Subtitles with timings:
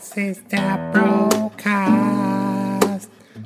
[0.00, 1.60] Das ist der Broadcast.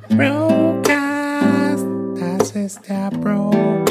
[0.07, 1.85] Broadcast.
[2.17, 3.83] Das ist der Broadcast.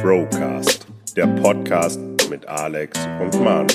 [0.00, 1.98] Brocast, der Podcast
[2.30, 3.66] mit Alex und Manu.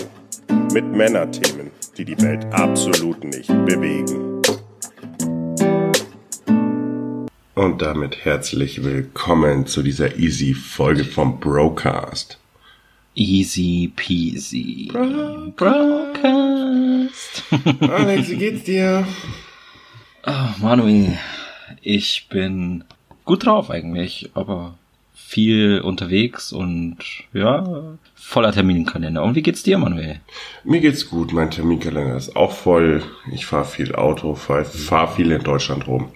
[0.72, 4.42] Mit Männerthemen, die die Welt absolut nicht bewegen.
[7.56, 12.40] Und damit herzlich willkommen zu dieser easy Folge vom Brocast.
[13.16, 14.90] Easy peasy.
[14.94, 16.12] Broadcast.
[17.81, 19.05] Alex, wie geht's dir?
[20.25, 21.17] Oh, Manuel,
[21.81, 22.84] ich bin
[23.25, 24.75] gut drauf eigentlich, aber
[25.13, 26.98] viel unterwegs und
[27.34, 29.23] ja, voller Terminkalender.
[29.23, 30.20] Und wie geht's dir, Manuel?
[30.63, 33.03] Mir geht's gut, mein Terminkalender ist auch voll.
[33.31, 36.12] Ich fahre viel Auto, fahre fahr viel in Deutschland rum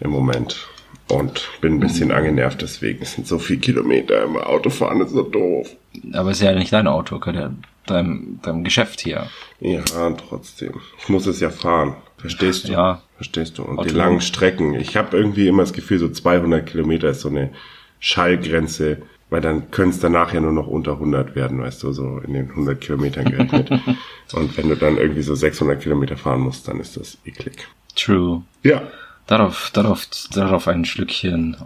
[0.00, 0.68] im Moment.
[1.10, 3.02] Und bin ein bisschen angenervt deswegen.
[3.02, 5.68] Es sind so viele Kilometer im Autofahren, ist so doof.
[6.12, 7.50] Aber es ist ja nicht dein Auto, gehört ja
[7.86, 9.28] deinem, deinem Geschäft hier.
[9.60, 9.82] Ja,
[10.28, 10.80] trotzdem.
[10.98, 11.96] Ich muss es ja fahren.
[12.18, 12.72] Verstehst du?
[12.72, 13.02] Ja.
[13.16, 13.62] Verstehst du?
[13.64, 13.88] Und Otto.
[13.88, 14.74] die langen Strecken.
[14.74, 17.50] Ich habe irgendwie immer das Gefühl, so 200 Kilometer ist so eine
[17.98, 22.18] Schallgrenze, weil dann können es danach ja nur noch unter 100 werden, weißt du, so
[22.18, 23.70] in den 100 Kilometern gerechnet.
[24.32, 27.66] Und wenn du dann irgendwie so 600 Kilometer fahren musst, dann ist das eklig.
[27.96, 28.42] True.
[28.62, 28.82] Ja.
[29.26, 31.56] Darauf, darauf, darauf ein Schlückchen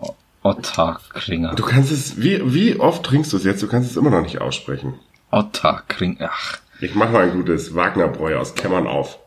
[0.43, 1.55] Ottakringer.
[1.55, 3.63] Du kannst es, wie, wie oft trinkst du es jetzt?
[3.63, 4.95] Du kannst es immer noch nicht aussprechen.
[5.31, 6.31] Ottakringer.
[6.33, 9.19] Ach, Ich mache mal ein gutes Wagnerbräu aus Kämmern auf.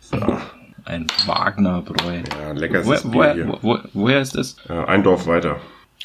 [0.00, 0.18] So,
[0.84, 2.22] ein Wagnerbräu.
[2.40, 3.48] ja, leckeres Woher, Bier woher, hier.
[3.48, 4.56] wo, wo, woher ist es?
[4.68, 5.60] Ja, ein Dorf weiter.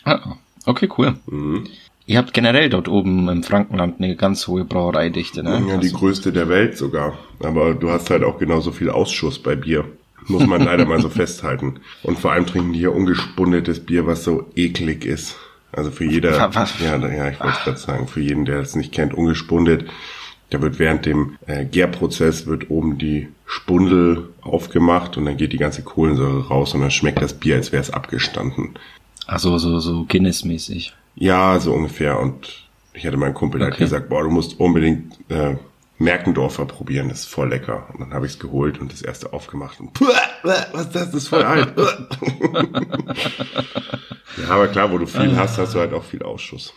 [0.05, 1.15] Ah, okay, cool.
[1.27, 1.67] Mhm.
[2.07, 5.63] Ihr habt generell dort oben im Frankenland eine ganz hohe Brauereidichte, ne?
[5.69, 7.13] Ja, die größte der Welt sogar.
[7.41, 9.85] Aber du hast halt auch genauso viel Ausschuss bei Bier.
[10.27, 11.79] Muss man leider mal so festhalten.
[12.03, 15.35] Und vor allem trinken die hier ungespundetes Bier, was so eklig ist.
[15.71, 16.79] Also für jeder, was?
[16.79, 19.85] ja, ja, ich wollte es gerade sagen, für jeden, der es nicht kennt, ungespundet,
[20.49, 25.57] da wird während dem äh, Gärprozess wird oben die Spundel aufgemacht und dann geht die
[25.57, 28.71] ganze Kohlensäure raus und dann schmeckt das Bier, als wäre es abgestanden.
[29.27, 30.93] Also so, so Guinness-mäßig.
[31.15, 32.19] Ja, so ungefähr.
[32.19, 33.83] Und ich hatte meinen Kumpel halt Okay.
[33.83, 35.55] gesagt, boah, du musst unbedingt äh,
[36.01, 37.87] Merkendorfer probieren, das ist voll lecker.
[37.93, 39.79] Und dann habe ich es geholt und das erste aufgemacht.
[39.79, 40.07] Und, Puh,
[40.43, 41.11] was ist das?
[41.11, 41.73] Das ist voll alt.
[44.37, 46.73] ja, aber klar, wo du viel hast, hast du halt auch viel Ausschuss.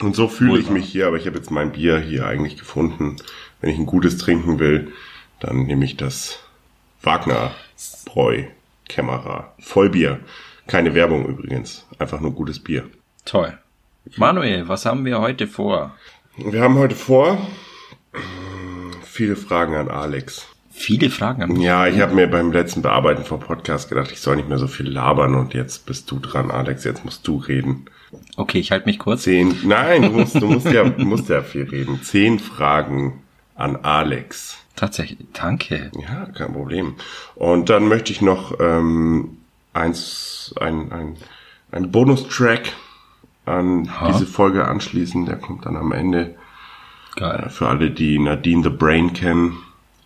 [0.00, 3.16] Und so fühle ich mich hier, aber ich habe jetzt mein Bier hier eigentlich gefunden.
[3.60, 4.92] Wenn ich ein gutes trinken will,
[5.40, 6.38] dann nehme ich das
[7.02, 7.50] Wagner
[8.04, 8.44] Bräu
[8.88, 10.20] Kämmerer Vollbier.
[10.68, 12.88] Keine Werbung übrigens, einfach nur gutes Bier.
[13.24, 13.58] Toll.
[14.16, 15.96] Manuel, was haben wir heute vor?
[16.36, 17.38] Wir haben heute vor
[19.02, 20.46] viele Fragen an Alex.
[20.70, 21.62] Viele Fragen an mich.
[21.62, 24.68] Ja, ich habe mir beim letzten Bearbeiten vom Podcast gedacht, ich soll nicht mehr so
[24.68, 27.86] viel labern und jetzt bist du dran, Alex, jetzt musst du reden.
[28.36, 29.22] Okay, ich halte mich kurz.
[29.22, 32.00] Zehn, nein, du musst, du musst ja, du musst ja viel reden.
[32.02, 33.22] Zehn Fragen
[33.56, 34.58] an Alex.
[34.76, 35.90] Tatsächlich, danke.
[36.00, 36.94] Ja, kein Problem.
[37.34, 39.38] Und dann möchte ich noch ähm,
[39.72, 41.16] eins, ein, ein,
[41.72, 42.72] ein Bonustrack
[43.44, 44.12] an Ha.
[44.12, 45.26] diese Folge anschließen.
[45.26, 46.36] Der kommt dann am Ende.
[47.18, 47.46] Äh, Geil.
[47.50, 49.58] Für alle, die Nadine the Brain kennen,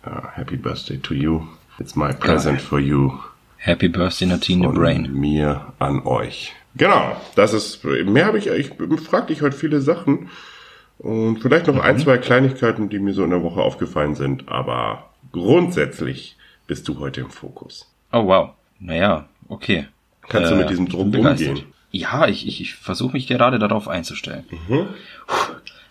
[0.05, 1.41] uh, Happy Birthday to you.
[1.79, 3.19] It's my present for you.
[3.57, 5.11] Happy Birthday, Nadine the Brain.
[5.13, 6.53] mir an euch.
[6.75, 8.71] Genau, das ist, mehr habe ich, ich
[9.07, 10.29] frag dich heute viele Sachen.
[10.99, 11.81] Und vielleicht noch Mhm.
[11.81, 14.47] ein, zwei Kleinigkeiten, die mir so in der Woche aufgefallen sind.
[14.49, 16.35] Aber grundsätzlich
[16.67, 17.91] bist du heute im Fokus.
[18.11, 18.51] Oh, wow.
[18.79, 19.87] Naja, okay.
[20.29, 21.63] Kannst du Äh, mit diesem Druck umgehen?
[21.91, 24.45] Ja, ich, ich, ich versuche mich gerade darauf einzustellen.
[24.67, 24.87] Mhm.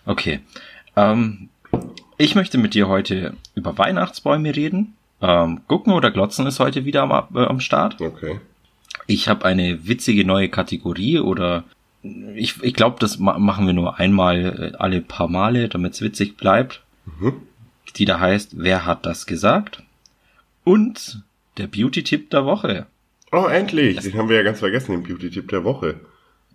[0.05, 0.41] Okay.
[0.95, 1.49] Ähm,
[2.17, 4.95] ich möchte mit dir heute über Weihnachtsbäume reden.
[5.21, 7.99] Ähm, gucken oder glotzen ist heute wieder am, äh, am Start.
[8.01, 8.39] Okay.
[9.07, 11.63] Ich habe eine witzige neue Kategorie oder
[12.35, 16.01] ich, ich glaube, das ma machen wir nur einmal äh, alle paar Male, damit es
[16.01, 16.83] witzig bleibt.
[17.05, 17.33] Mhm.
[17.95, 19.83] Die da heißt, wer hat das gesagt?
[20.63, 21.23] Und
[21.57, 22.87] der Beauty-Tipp der Woche.
[23.31, 23.99] Oh, endlich!
[23.99, 25.99] Den haben wir ja ganz vergessen, den Beauty-Tipp der Woche.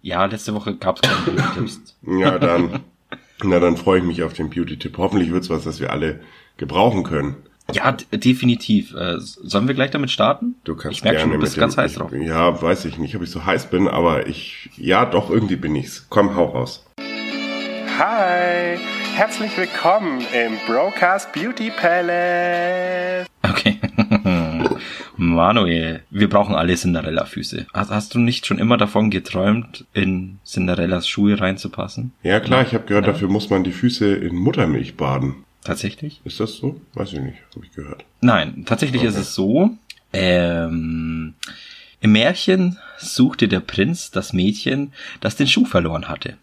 [0.02, 1.96] Ja, letzte Woche gab es keine Beauty-Tipps.
[2.18, 2.80] Ja, dann,
[3.42, 4.96] na, dann freue ich mich auf den Beauty-Tipp.
[4.98, 6.20] Hoffentlich wird's was, das wir alle
[6.56, 7.36] gebrauchen können.
[7.72, 8.94] Ja, definitiv.
[8.94, 10.54] Äh, sollen wir gleich damit starten?
[10.64, 12.12] Du kannst ich merke schon, gerne du bist mit ganz dem, heiß ich, drauf.
[12.12, 15.76] Ja, weiß ich nicht, ob ich so heiß bin, aber ich, ja, doch, irgendwie bin
[15.76, 16.06] ich's.
[16.08, 16.86] Komm, hau raus.
[17.98, 18.78] Hi,
[19.14, 23.26] herzlich willkommen im Broadcast Beauty Palace.
[23.42, 23.78] Okay.
[25.18, 27.66] Manuel, wir brauchen alle Cinderella-Füße.
[27.74, 32.12] Hast, hast du nicht schon immer davon geträumt, in Cinderellas Schuhe reinzupassen?
[32.22, 35.34] Ja, klar, ich habe gehört, dafür muss man die Füße in Muttermilch baden.
[35.64, 36.20] Tatsächlich?
[36.24, 36.80] Ist das so?
[36.94, 38.04] Weiß ich nicht, habe ich gehört.
[38.20, 39.70] Nein, tatsächlich ist es so.
[40.12, 41.34] Ähm,
[42.00, 46.36] Im Märchen suchte der Prinz das Mädchen, das den Schuh verloren hatte.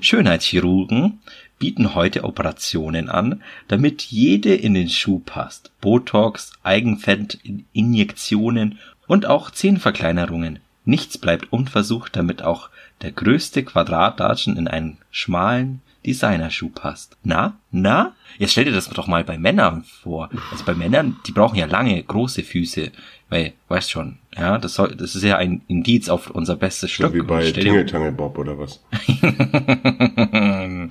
[0.00, 1.20] Schönheitschirurgen
[1.64, 5.72] bieten heute Operationen an, damit jede in den Schuh passt.
[5.80, 10.58] Botox, Eigenfettinjektionen und auch Zehenverkleinerungen.
[10.84, 12.68] Nichts bleibt unversucht, damit auch
[13.00, 17.16] der größte Quadratlatschen in einen schmalen Designerschuh passt.
[17.22, 17.56] Na?
[17.70, 18.14] Na?
[18.36, 20.28] Jetzt stell dir das doch mal bei Männern vor.
[20.50, 22.92] Also bei Männern, die brauchen ja lange, große Füße.
[23.30, 26.94] Weil, weißt schon, ja, das soll, das ist ja ein Indiz auf unser bestes So
[27.04, 27.14] Stück.
[27.14, 28.82] wie bei dir- Tingeltangel Bob oder was?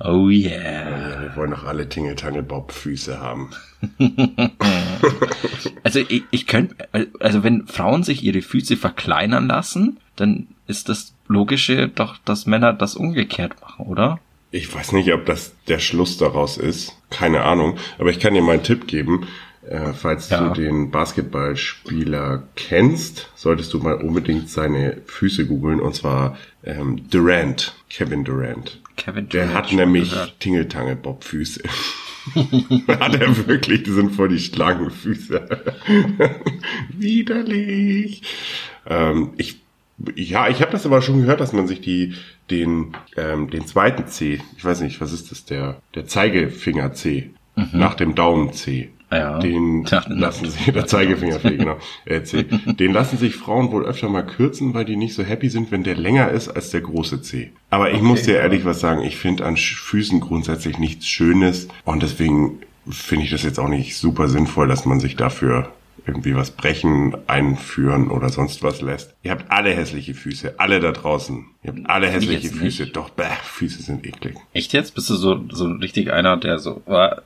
[0.00, 1.22] oh yeah.
[1.22, 3.50] Wir wollen doch alle Tingeltangel Bob Füße haben.
[5.82, 6.74] Also ich, ich könnte,
[7.20, 12.72] also wenn Frauen sich ihre Füße verkleinern lassen, dann ist das Logische doch, dass Männer
[12.72, 14.18] das umgekehrt machen, oder?
[14.50, 16.96] Ich weiß nicht, ob das der Schluss daraus ist.
[17.10, 17.76] Keine Ahnung.
[17.98, 19.26] Aber ich kann dir mal einen Tipp geben.
[19.68, 20.48] Äh, falls Ja.
[20.48, 25.80] du den Basketballspieler kennst, solltest du mal unbedingt seine Füße googeln.
[25.80, 27.74] Und zwar ähm, Durant.
[27.88, 28.80] Kevin Durant.
[28.96, 30.38] Kevin Der Durant hat schon nämlich gehört.
[30.40, 31.62] Tingeltangel Bob Füße.
[32.88, 35.46] hat er wirklich, die sind voll die Schlangenfüße.
[36.90, 38.22] Widerlich.
[38.86, 39.60] Ähm, ich,
[40.14, 42.14] ja, ich habe das aber schon gehört, dass man sich die,
[42.50, 47.30] den, ähm, den zweiten C, ich weiß nicht, was ist das, der, der Zeigefinger C,
[47.72, 48.90] nach dem Daumen C.
[49.16, 49.38] Ja.
[49.38, 51.76] Den Nach dem- lassen sich, der Zeigefinger C, genau,
[52.24, 52.42] C.
[52.66, 55.84] Den lassen sich Frauen wohl öfter mal kürzen, weil die nicht so happy sind, wenn
[55.84, 57.52] der länger ist als der große C.
[57.70, 62.02] Aber ich muss dir ehrlich was sagen, ich finde an Füßen grundsätzlich nichts Schönes und
[62.02, 62.58] deswegen
[62.90, 65.72] finde ich das jetzt auch nicht super sinnvoll, dass man sich dafür
[66.06, 69.14] irgendwie was brechen, einführen oder sonst was lässt.
[69.22, 71.46] Ihr habt alle hässliche Füße, alle da draußen.
[71.62, 72.82] Ihr habt alle Finde ich hässliche Füße.
[72.82, 72.96] nicht.
[72.96, 74.36] Doch, bäh, Füße sind eklig.
[74.52, 74.94] Echt jetzt?
[74.94, 77.22] Bist du so, so richtig einer, der so, war,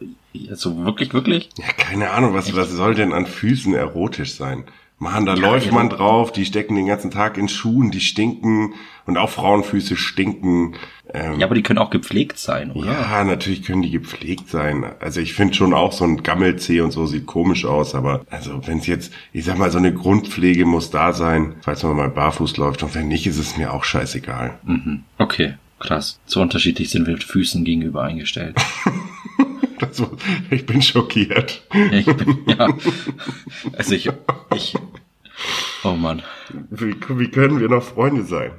[0.53, 1.51] so wirklich, wirklich?
[1.59, 4.65] Ja, keine Ahnung, was, was soll denn an Füßen erotisch sein?
[5.01, 5.73] Mann, da läuft ja.
[5.73, 8.75] man drauf, die stecken den ganzen Tag in Schuhen, die stinken
[9.07, 10.75] und auch Frauenfüße stinken.
[11.15, 12.93] Ähm, Ja, aber die können auch gepflegt sein, oder?
[12.93, 14.85] ja, natürlich können die gepflegt sein.
[14.99, 18.67] Also ich finde schon auch so ein Gammelzeh und so sieht komisch aus, aber also
[18.67, 22.11] wenn es jetzt, ich sag mal, so eine Grundpflege muss da sein, falls man mal
[22.11, 24.59] barfuß läuft und wenn nicht, ist es mir auch scheißegal.
[24.65, 25.05] Mhm.
[25.19, 26.19] Okay, krass.
[26.27, 28.57] So unterschiedlich sind wir mit Füßen gegenüber eingestellt.
[29.79, 30.11] Das, war-
[30.51, 31.63] ich bin schockiert.
[31.93, 32.69] ich bin, ja.
[33.77, 34.11] Also ich,
[34.55, 34.75] ich,
[35.85, 36.23] oh Mann.
[36.71, 38.53] Wie, wie können wir noch Freunde sein?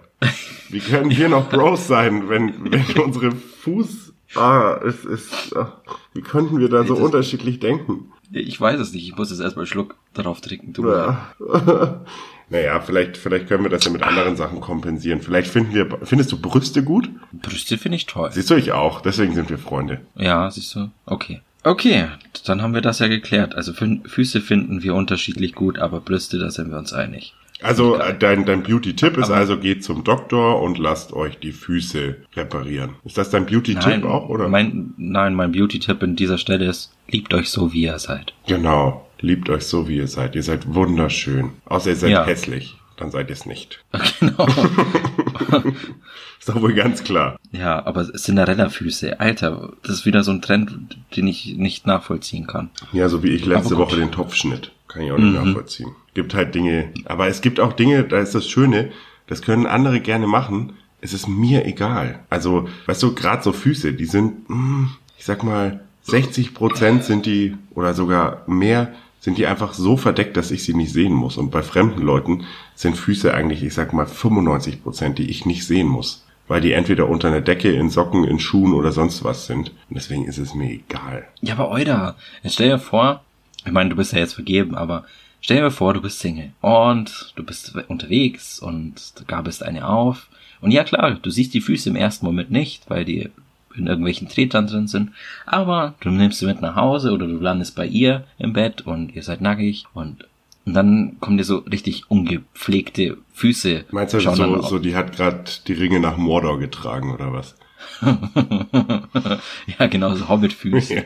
[0.69, 4.13] Wie können wir noch Bros sein, wenn, wenn unsere Fuß...
[4.35, 5.55] Ah, es ist...
[5.55, 5.81] ah,
[6.13, 8.11] Wie könnten wir da so Das- unterschiedlich denken?
[8.31, 9.07] Ich weiß es nicht.
[9.07, 10.73] Ich muss jetzt erstmal einen Schluck darauf trinken.
[10.73, 10.87] Du.
[10.87, 11.31] Ja.
[12.49, 15.21] naja, vielleicht, vielleicht können wir das ja mit anderen Sachen kompensieren.
[15.21, 15.87] Vielleicht finden wir...
[16.03, 17.09] Findest du Brüste gut?
[17.31, 18.31] Brüste finde ich toll.
[18.31, 19.01] Siehst du, ich auch.
[19.01, 20.01] Deswegen sind wir Freunde.
[20.15, 20.89] Ja, siehst du?
[21.05, 21.41] Okay.
[21.63, 22.07] Okay,
[22.45, 23.53] dann haben wir das ja geklärt.
[23.53, 27.33] Also Fü Füße finden wir unterschiedlich gut, aber Brüste, da sind wir uns einig.
[27.61, 32.15] Also äh, dein, dein Beauty-Tipp ist also, geht zum Doktor und lasst euch die Füße
[32.35, 32.91] reparieren.
[33.03, 34.47] Ist das dein Beauty-Tipp auch, oder?
[34.47, 38.33] Mein, nein, mein Beauty-Tipp an dieser Stelle ist, liebt euch so, wie ihr seid.
[38.47, 39.05] Genau.
[39.21, 40.35] Liebt euch so, wie ihr seid.
[40.35, 41.49] Ihr seid wunderschön.
[41.65, 42.25] Außer ihr seid Ja.
[42.25, 42.77] hässlich.
[42.95, 43.83] Dann seid ihr es nicht.
[44.21, 44.47] Genau.
[46.39, 47.37] Ist doch wohl ganz klar.
[47.51, 52.69] ja, aber Cinderella-Füße, Alter, das ist wieder so ein Trend, den ich nicht nachvollziehen kann.
[52.93, 53.75] Ja, so wie ich letzte.
[53.77, 54.71] Woche den Topfschnitt.
[54.87, 55.45] Kann ich auch nicht Mhm.
[55.47, 55.91] nachvollziehen.
[56.13, 56.89] Gibt halt Dinge.
[57.05, 58.91] Aber es gibt auch Dinge, da ist das Schöne,
[59.27, 60.73] das können andere gerne machen.
[61.01, 62.19] Es ist mir egal.
[62.29, 67.25] Also, weißt du, gerade so Füße, die sind, hm, ich sag mal, 60 Prozent sind
[67.25, 71.37] die, oder sogar mehr, sind die einfach so verdeckt, dass ich sie nicht sehen muss.
[71.37, 75.65] Und bei fremden Leuten sind Füße eigentlich, ich sag mal, 95 Prozent, die ich nicht
[75.65, 76.25] sehen muss.
[76.47, 79.69] Weil die entweder unter einer Decke, in Socken, in Schuhen oder sonst was sind.
[79.89, 81.27] Und deswegen ist es mir egal.
[81.41, 83.23] Ja, aber Euda, jetzt stell dir vor,
[83.65, 85.03] ich meine, du bist ja jetzt vergeben, aber
[85.41, 89.87] stell dir vor, du bist Single und du bist unterwegs und da gab es eine
[89.87, 90.27] auf.
[90.61, 93.29] Und ja klar, du siehst die Füße im ersten Moment nicht, weil die
[93.75, 95.11] in irgendwelchen Tretern drin sind.
[95.45, 99.15] Aber du nimmst sie mit nach Hause oder du landest bei ihr im Bett und
[99.15, 100.25] ihr seid nackig und,
[100.65, 103.85] und dann kommen dir so richtig ungepflegte Füße.
[103.91, 107.55] Meinst du, so, so die hat gerade die Ringe nach Mordor getragen oder was?
[109.79, 111.05] ja, genau, so Hobbitfüße.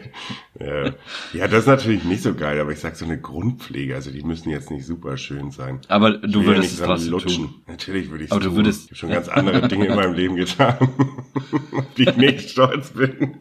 [0.60, 0.92] ja.
[1.34, 4.22] ja, das ist natürlich nicht so geil, aber ich sag so eine Grundpflege, also die
[4.24, 5.80] müssen jetzt nicht super schön sein.
[5.88, 7.44] Aber Ich du ja würdest es dran trotzdem lutschen.
[7.46, 7.56] tun.
[7.68, 8.58] Natürlich würde ich Aber du tun.
[8.58, 10.78] würdest- Ich habe schon ganz andere Dinge in meinem Leben getan,
[11.72, 13.36] auf die ich nicht stolz bin.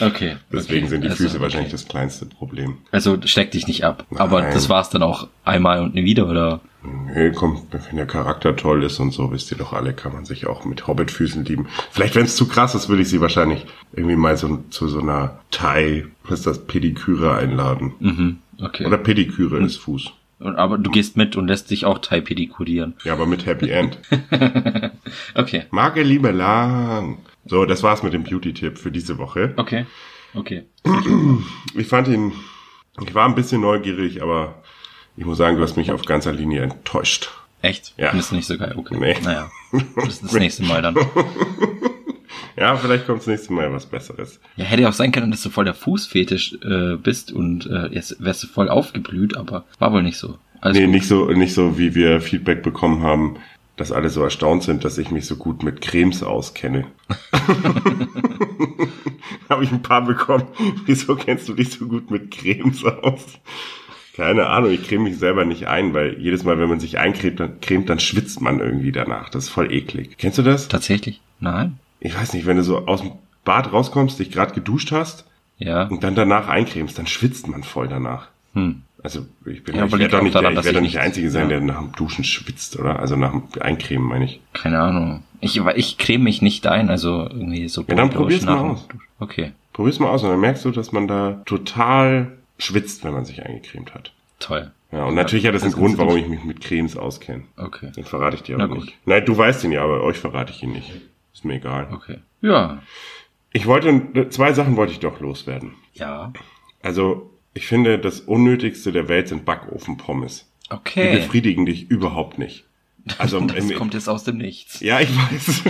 [0.00, 0.36] Okay.
[0.52, 0.90] Deswegen okay.
[0.90, 1.42] sind die Also, Füße okay.
[1.42, 2.78] wahrscheinlich das kleinste Problem.
[2.90, 4.06] Also steck dich nicht ab.
[4.14, 4.52] Aber Nein.
[4.54, 6.60] das war's dann auch einmal und nie wieder, oder?
[7.14, 10.24] Nee, komm, wenn der Charakter toll ist und so, wisst ihr doch alle, kann man
[10.24, 11.68] sich auch mit Hobbitfüßen lieben.
[11.90, 15.00] Vielleicht, wenn es zu krass ist, würde ich sie wahrscheinlich irgendwie mal so zu so
[15.00, 17.94] einer Thai, was ist das, Pediküre einladen.
[18.00, 18.38] Mhm.
[18.60, 18.84] Okay.
[18.84, 20.12] Oder Pediküre ist Fuß.
[20.40, 22.94] Und, aber du gehst mit und lässt dich auch taipedikurieren.
[23.04, 23.98] Ja, aber mit Happy End.
[25.34, 27.18] Okay, Mag Liebe lang.
[27.44, 29.52] So, das war's mit dem Beauty-Tipp für diese Woche.
[29.56, 29.86] okay,
[30.34, 30.64] okay.
[31.74, 32.32] Ich fand ihn,
[33.00, 34.61] ich war ein bisschen neugierig, aber
[35.16, 37.30] ich muss sagen, du hast mich auf ganzer Linie enttäuscht.
[37.60, 37.94] Echt?
[37.96, 38.10] Ja.
[38.10, 38.74] Findest du nicht so geil?
[38.76, 38.96] Okay.
[38.98, 39.16] Nee.
[39.22, 39.50] Naja,
[40.06, 40.96] ist das nächste Mal dann.
[42.56, 44.40] Ja, vielleicht kommt das nächste Mal was Besseres.
[44.56, 47.86] Ja, hätte ja auch sein können, dass du voll der Fußfetisch äh, bist und äh,
[47.88, 50.36] jetzt wärst du voll aufgeblüht, aber war wohl nicht so.
[50.60, 50.92] Alles nee, gut.
[50.92, 53.36] nicht so, nicht so, wie wir Feedback bekommen haben,
[53.76, 56.84] dass alle so erstaunt sind, dass ich mich so gut mit Cremes auskenne.
[59.48, 60.44] Habe ich ein paar bekommen.
[60.84, 63.24] Wieso kennst du dich so gut mit Cremes aus?
[64.14, 67.40] Keine Ahnung, ich creme mich selber nicht ein, weil jedes Mal, wenn man sich eincremt,
[67.40, 69.30] dann, cremt, dann schwitzt man irgendwie danach.
[69.30, 70.16] Das ist voll eklig.
[70.18, 70.68] Kennst du das?
[70.68, 71.20] Tatsächlich?
[71.40, 71.78] Nein?
[72.00, 73.12] Ich weiß nicht, wenn du so aus dem
[73.44, 75.24] Bad rauskommst, dich gerade geduscht hast
[75.58, 75.84] Ja.
[75.86, 78.28] und dann danach eincremst, dann schwitzt man voll danach.
[78.54, 78.82] Hm.
[79.02, 80.84] Also ich bin Ja, ich werde doch nicht, daran, der, ich dass werd doch ich
[80.84, 81.48] nicht der Einzige sein, ja.
[81.58, 83.00] der nach dem Duschen schwitzt, oder?
[83.00, 84.40] Also nach dem Eincremen, meine ich.
[84.52, 85.22] Keine Ahnung.
[85.40, 87.82] Ich, ich creme mich nicht ein, also irgendwie so.
[87.88, 88.86] Ja, dann probier's mal aus.
[89.18, 93.24] Okay, Probier's mal aus und dann merkst du, dass man da total schwitzt, wenn man
[93.24, 94.12] sich eingecremt hat.
[94.38, 94.70] toll.
[94.90, 97.44] Ja, und natürlich hat das einen das Grund, ist warum ich mich mit Cremes auskenne.
[97.56, 98.94] Okay, Den verrate ich dir aber nicht.
[99.06, 100.90] Nein, du weißt ihn ja, aber euch verrate ich ihn nicht.
[101.32, 101.88] Ist mir egal.
[101.92, 102.18] okay.
[102.42, 102.82] Ja.
[103.54, 105.72] Ich wollte, zwei Sachen wollte ich doch loswerden.
[105.94, 106.30] Ja.
[106.82, 110.46] Also, ich finde, das Unnötigste der Welt sind Backofenpommes.
[110.70, 111.16] Die Okay.
[111.16, 112.64] befriedigen dich überhaupt nicht.
[113.18, 114.80] Also, Das im- kommt jetzt aus dem Nichts.
[114.80, 115.62] Ja, ich weiß.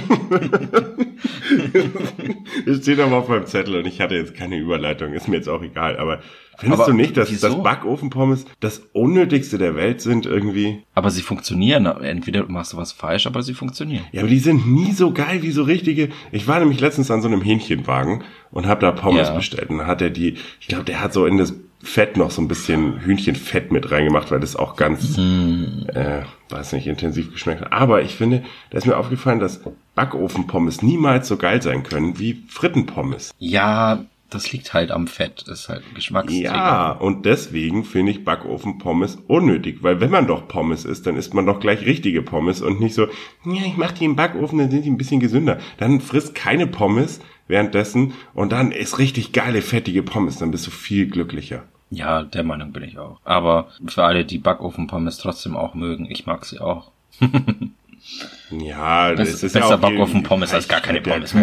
[2.66, 5.48] Es steht aber auf meinem Zettel und ich hatte jetzt keine Überleitung, ist mir jetzt
[5.48, 5.96] auch egal.
[5.98, 6.20] Aber
[6.62, 7.48] findest Aber du nicht, dass, wieso?
[7.48, 10.82] dass Backofenpommes das Unnötigste der Welt sind irgendwie?
[10.94, 11.84] Aber sie funktionieren.
[11.86, 14.04] Entweder machst du was falsch, aber sie funktionieren.
[14.12, 16.08] Ja, aber die sind nie so geil wie so richtige.
[16.30, 19.34] Ich war nämlich letztens an so einem Hähnchenwagen und habe da Pommes Ja.
[19.34, 19.68] bestellt.
[19.70, 21.54] Und dann hat er die, ich glaube, der hat so in das
[21.84, 26.86] Fett noch so ein bisschen Hühnchenfett mit reingemacht, weil das auch ganz, äh, weiß nicht,
[26.86, 27.72] intensiv geschmeckt hat.
[27.72, 29.60] Aber ich finde, da ist mir aufgefallen, dass
[29.96, 33.32] Backofenpommes niemals so geil sein können wie Frittenpommes.
[33.38, 35.42] Ja, das liegt halt am Fett.
[35.48, 36.52] Ist halt ein Geschmacksträger.
[36.52, 41.34] Ja, und deswegen finde ich Backofenpommes unnötig, weil wenn man doch Pommes isst, dann isst
[41.34, 43.06] man doch gleich richtige Pommes und nicht so,
[43.44, 45.58] ja, ich mache die im Backofen, dann sind die ein bisschen gesünder.
[45.78, 50.70] Dann frisst keine Pommes währenddessen und dann ist richtig geile, fettige Pommes, dann bist du
[50.70, 51.64] viel glücklicher.
[51.90, 53.20] Ja, der Meinung bin ich auch.
[53.24, 56.90] Aber für alle, die Backofenpommes trotzdem auch mögen, ich mag sie auch.
[58.60, 61.34] Ja, das Bess- ist besser ja auch Backofenpommes ja, als gar keine Pommes.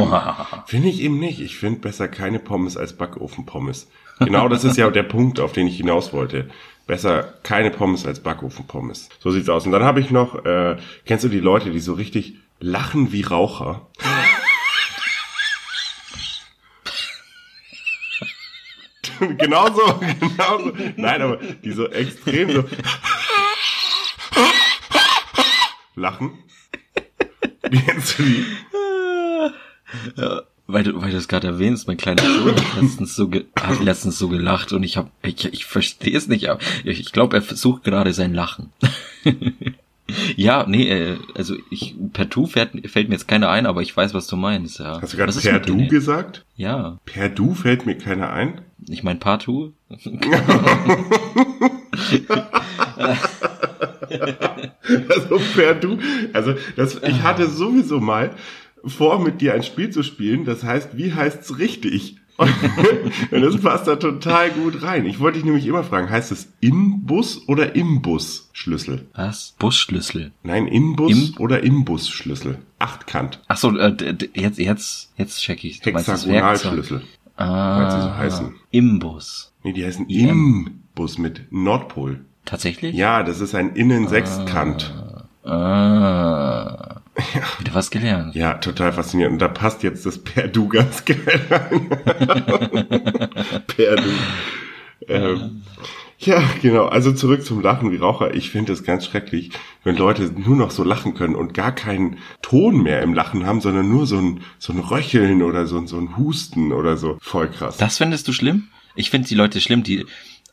[0.67, 1.39] Finde ich eben nicht.
[1.41, 3.87] Ich finde besser keine Pommes als Backofenpommes.
[4.19, 6.49] Genau das ist ja der Punkt, auf den ich hinaus wollte.
[6.87, 9.09] Besser keine Pommes als Backofenpommes.
[9.19, 9.65] So sieht's aus.
[9.65, 13.21] Und dann habe ich noch, äh, kennst du die Leute, die so richtig lachen wie
[13.21, 13.87] Raucher?
[19.37, 20.73] genauso, genauso.
[20.97, 22.63] Nein, aber die so extrem so
[25.95, 26.31] lachen.
[27.61, 28.45] Kennst du die?
[30.67, 33.81] Weil du, weil du es gerade erwähnst, mein kleiner Bruder hat letztens so, ge hat
[33.81, 37.37] letztens so gelacht und ich hab, ich, ich verstehe es nicht, aber ich, ich glaube,
[37.37, 38.69] er versucht gerade sein Lachen.
[40.35, 43.97] ja, nee, äh, also ich, per Du fällt, fällt mir jetzt keiner ein, aber ich
[43.97, 45.01] weiß, was du meinst, ja.
[45.01, 46.45] Hast du gerade per Du gesagt?
[46.55, 48.61] Ja, Per Du fällt mir keiner ein.
[48.87, 49.73] ich mein Partout.
[55.09, 55.97] Also per Du.
[56.33, 58.31] Also das, ich hatte sowieso mal
[58.85, 60.45] vor, mit dir ein Spiel zu spielen.
[60.45, 62.17] Das heißt, wie heißt's richtig?
[62.39, 65.05] Und das passt da total gut rein.
[65.05, 69.07] Ich wollte dich nämlich immer fragen, heißt es Inbus oder Imbus-Schlüssel?
[69.13, 69.55] Was?
[69.59, 70.31] Busschlüssel.
[70.43, 72.59] Nein, Inbus Im- oder Imbus-Schlüssel.
[72.79, 73.41] Achtkant.
[73.49, 73.93] Ach so, äh,
[74.35, 75.81] jetzt, jetzt, jetzt check ich.
[75.83, 77.01] Hexagonalschlüssel.
[77.35, 78.55] Ah, Weil sie so heißen.
[78.71, 79.53] Imbus.
[79.63, 80.29] Nee, die heißen IM.
[80.95, 82.23] Imbus mit Nordpol.
[82.45, 82.95] Tatsächlich?
[82.95, 84.93] Ja, das ist ein Innensechskant.
[85.43, 87.01] Ah.
[87.59, 88.33] Wieder was gelernt.
[88.35, 89.33] Ja, total faszinierend.
[89.33, 91.89] Und da passt jetzt das Perdu ganz geil rein.
[93.67, 94.09] Perdu.
[95.07, 95.61] Ähm,
[96.19, 96.85] ja, genau.
[96.85, 98.33] Also zurück zum Lachen wie Raucher.
[98.33, 99.51] Ich finde es ganz schrecklich,
[99.83, 103.61] wenn Leute nur noch so lachen können und gar keinen Ton mehr im Lachen haben,
[103.61, 107.17] sondern nur so ein, so ein Röcheln oder so, ein- so ein Husten oder so.
[107.21, 107.77] Voll krass.
[107.77, 108.67] Das findest du schlimm?
[108.95, 110.05] Ich finde die Leute schlimm, die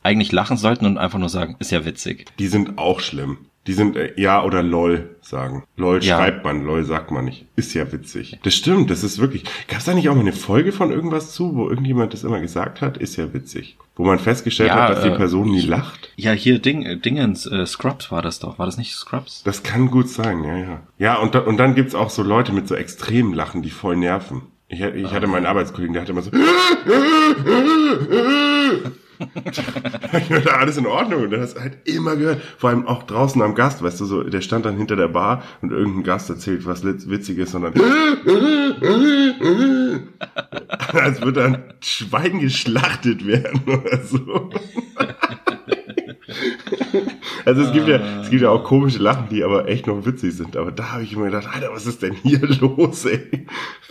[0.07, 2.25] eigentlich lachen sollten und einfach nur sagen, ist ja witzig.
[2.39, 3.37] Die sind auch schlimm.
[3.67, 5.63] Die sind äh, ja oder lol sagen.
[5.75, 6.17] Lol Ja.
[6.17, 7.45] schreibt man, lol sagt man nicht.
[7.57, 8.39] Ist ja witzig.
[8.43, 9.43] Das stimmt, das ist wirklich.
[9.67, 12.39] Gab es da nicht auch mal eine Folge von irgendwas zu, wo irgendjemand das immer
[12.39, 12.95] gesagt hat?
[12.95, 13.75] Ist ja witzig.
[13.97, 16.11] Wo man festgestellt Ja, hat, dass die äh, Person nie lacht?
[16.15, 18.57] Ja, hier Ding, äh, Dingens, äh, Scrubs war das doch.
[18.57, 19.43] War das nicht Scrubs?
[19.43, 20.79] Das kann gut sein, ja, ja.
[20.97, 23.97] Ja, und, da, und dann gibt's auch so Leute mit so extremen Lachen, die voll
[23.97, 24.43] nerven.
[24.69, 26.31] Ich, ich hatte meinen Arbeitskollegen, der hatte immer so.
[30.19, 31.23] ich gedacht, alles in Ordnung.
[31.23, 34.05] Und dann hast du halt immer gehört, vor allem auch draußen am Gast, weißt du,
[34.05, 37.73] so, der stand dann hinter der Bar und irgendein Gast erzählt was Witziges, sondern
[40.93, 44.49] als würde ein Schwein geschlachtet werden oder so.
[47.45, 50.33] Also es gibt ja, es gibt ja auch komische Lachen, die aber echt noch witzig
[50.33, 50.57] sind.
[50.57, 53.47] Aber da habe ich mir gedacht, Alter, was ist denn hier los, ey?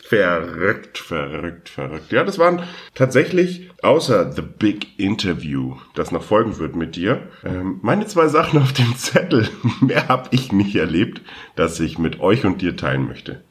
[0.08, 2.12] Verrückt, verrückt, verrückt.
[2.12, 2.62] Ja, das waren
[2.94, 8.60] tatsächlich, außer The Big Interview, das noch folgen wird mit dir, ähm, meine zwei Sachen
[8.60, 9.48] auf dem Zettel.
[9.80, 11.22] Mehr habe ich nicht erlebt,
[11.56, 13.42] dass ich mit euch und dir teilen möchte.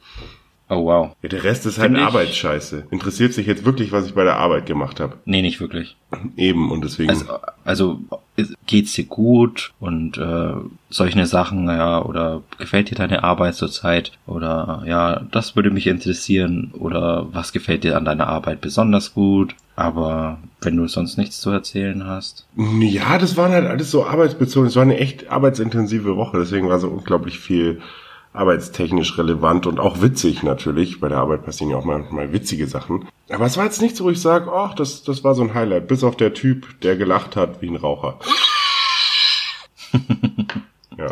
[0.68, 1.16] Oh wow.
[1.22, 2.88] Ja, der Rest ist halt Find Arbeitsscheiße.
[2.90, 5.18] Interessiert sich jetzt wirklich, was ich bei der Arbeit gemacht habe.
[5.26, 5.96] Nee, nicht wirklich.
[6.38, 7.12] Eben, und deswegen.
[7.12, 7.26] Also,
[7.64, 8.00] also
[8.66, 10.54] geht's dir gut und äh,
[10.90, 14.14] solche Sachen, ja, oder gefällt dir deine Arbeit zurzeit?
[14.26, 16.72] Oder ja, das würde mich interessieren.
[16.74, 19.56] Oder was gefällt dir an deiner Arbeit besonders gut?
[19.76, 22.48] Aber wenn du sonst nichts zu erzählen hast.
[22.80, 24.68] Ja, das waren halt alles so arbeitsbezogen.
[24.68, 27.82] Es war eine echt arbeitsintensive Woche, deswegen war so unglaublich viel
[28.36, 31.00] arbeitstechnisch relevant und auch witzig natürlich.
[31.00, 33.08] Bei der Arbeit passieren ja auch manchmal witzige Sachen.
[33.30, 35.54] Aber es war jetzt nicht so, wo ich sage, ach, das, das war so ein
[35.54, 35.88] Highlight.
[35.88, 38.20] Bis auf der Typ, der gelacht hat wie ein Raucher.
[40.98, 41.12] ja.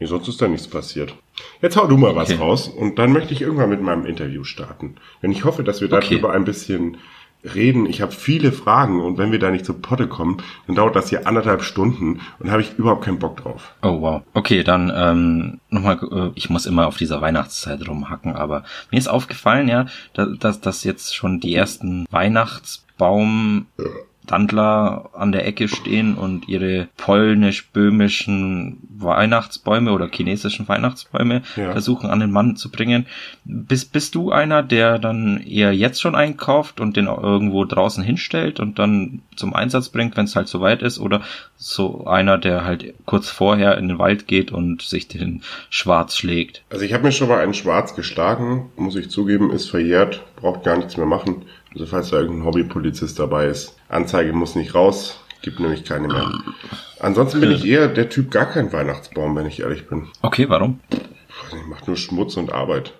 [0.00, 1.14] Nee, sonst ist da nichts passiert.
[1.60, 2.38] Jetzt hau du mal was Okay.
[2.40, 4.96] raus und dann möchte ich irgendwann mit meinem Interview starten.
[5.22, 6.08] Denn ich hoffe, dass wir Okay.
[6.10, 6.98] darüber ein bisschen
[7.44, 7.86] reden.
[7.86, 11.08] Ich habe viele Fragen und wenn wir da nicht zu Potte kommen, dann dauert das
[11.08, 13.74] hier anderthalb Stunden und habe ich überhaupt keinen Bock drauf.
[13.82, 14.22] Oh wow.
[14.34, 19.08] Okay, dann ähm, nochmal, äh, ich muss immer auf dieser Weihnachtszeit rumhacken, aber mir ist
[19.08, 23.66] aufgefallen, ja, dass, dass, dass jetzt schon die ersten Weihnachtsbaum
[24.28, 31.72] Dandler an der Ecke stehen und ihre polnisch-böhmischen Weihnachtsbäume oder chinesischen Weihnachtsbäume Ja.
[31.72, 33.06] versuchen an den Mann zu bringen.
[33.44, 38.60] Bist, bist du einer, der dann eher jetzt schon einkauft und den irgendwo draußen hinstellt
[38.60, 40.98] und dann zum Einsatz bringt, wenn es halt soweit ist?
[40.98, 41.22] Oder
[41.56, 46.62] so einer, der halt kurz vorher in den Wald geht und sich den Schwarz schlägt?
[46.70, 50.64] Also ich habe mir schon mal einen Schwarz geschlagen, muss ich zugeben, ist verjährt, braucht
[50.64, 51.42] gar nichts mehr machen.
[51.72, 56.30] Also falls da irgendein Hobbypolizist dabei ist, Anzeige muss nicht raus, gibt nämlich keine mehr.
[57.00, 60.08] Ansonsten bin ich eher der Typ gar kein Weihnachtsbaum, wenn ich ehrlich bin.
[60.22, 60.80] Okay, warum?
[60.90, 62.94] Weiß nicht, Macht nur Schmutz und Arbeit.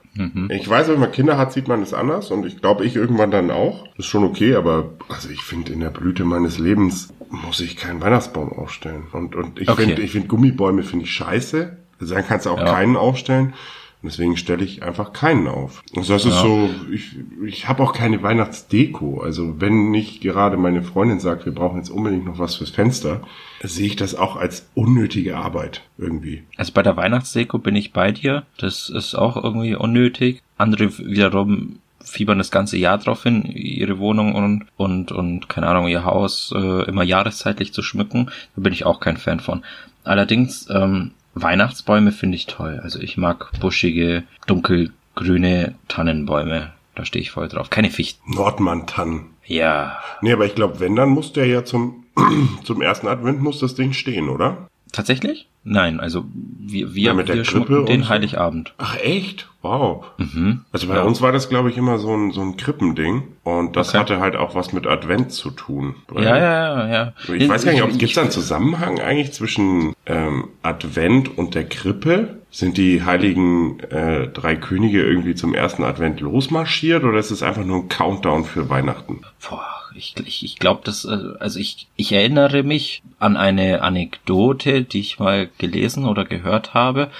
[0.48, 3.30] Ich weiß, wenn man Kinder hat, sieht man es anders und ich glaube, ich irgendwann
[3.30, 3.86] dann auch.
[3.96, 8.00] Ist schon okay, aber also ich finde, in der Blüte meines Lebens muss ich keinen
[8.00, 9.04] Weihnachtsbaum aufstellen.
[9.12, 9.84] Und, und ich Okay.
[9.84, 11.76] finde, ich finde Gummibäume finde ich scheiße.
[12.00, 12.64] Also dann kannst du auch Ja.
[12.72, 13.54] keinen aufstellen.
[14.00, 15.82] Und deswegen stelle ich einfach keinen auf.
[15.96, 16.42] Also das ist Ja.
[16.42, 19.20] so, ich, ich habe auch keine Weihnachtsdeko.
[19.20, 23.22] Also wenn nicht gerade meine Freundin sagt, wir brauchen jetzt unbedingt noch was fürs Fenster,
[23.62, 26.44] sehe ich das auch als unnötige Arbeit irgendwie.
[26.56, 28.44] Also bei der Weihnachtsdeko bin ich bei dir.
[28.56, 30.42] Das ist auch irgendwie unnötig.
[30.58, 35.88] Andere wiederum fiebern das ganze Jahr drauf hin, ihre Wohnung und, und, und keine Ahnung,
[35.88, 38.30] ihr Haus äh, immer jahreszeitlich zu schmücken.
[38.54, 39.62] Da bin ich auch kein Fan von.
[40.04, 41.10] Allerdings, ähm,
[41.42, 42.80] Weihnachtsbäume finde ich toll.
[42.82, 46.72] Also ich mag buschige, dunkelgrüne Tannenbäume.
[46.94, 47.70] Da stehe ich voll drauf.
[47.70, 48.34] Keine Fichten.
[48.34, 49.26] Nordmann-Tannen.
[49.46, 52.04] Ja, Nee, aber ich glaube, wenn, dann muss der ja zum,
[52.64, 54.68] zum ersten Advent muss das Ding stehen, oder?
[54.92, 55.48] Tatsächlich?
[55.64, 58.08] Nein, also wir, wir, Ja, wir schmücken den so.
[58.08, 58.72] Heiligabend.
[58.78, 59.48] Ach, echt?
[59.60, 60.04] Wow.
[60.16, 60.60] Mhm.
[60.72, 61.02] Also bei Ja.
[61.02, 63.24] uns war das, glaube ich, immer so ein, so ein Krippending.
[63.42, 63.98] Und das Okay.
[63.98, 65.96] hatte halt auch was mit Advent zu tun.
[66.14, 67.12] Ja, ja, ja, ja.
[67.34, 71.54] Ich weiß gar nicht, ob gibt es da einen Zusammenhang eigentlich zwischen ähm, Advent und
[71.54, 72.38] der Krippe?
[72.50, 77.64] Sind die heiligen äh, drei Könige irgendwie zum ersten Advent losmarschiert oder ist es einfach
[77.64, 79.20] nur ein Countdown für Weihnachten?
[79.50, 79.66] Boah,
[79.98, 85.00] ich, ich, ich glaube, das, äh, also ich, ich erinnere mich an eine Anekdote, die
[85.00, 87.10] ich mal gelesen oder gehört habe,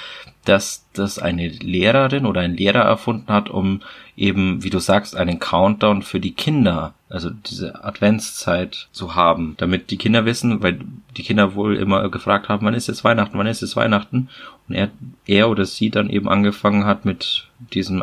[0.44, 3.82] dass das eine Lehrerin oder ein Lehrer erfunden hat, um
[4.16, 9.90] eben, wie du sagst, einen Countdown für die Kinder, also diese Adventszeit zu haben, damit
[9.90, 10.80] die Kinder wissen, weil
[11.16, 14.30] die Kinder wohl immer gefragt haben, wann ist jetzt Weihnachten, wann ist jetzt Weihnachten?
[14.68, 14.90] Und er,
[15.26, 18.02] er oder sie dann eben angefangen hat mit diesem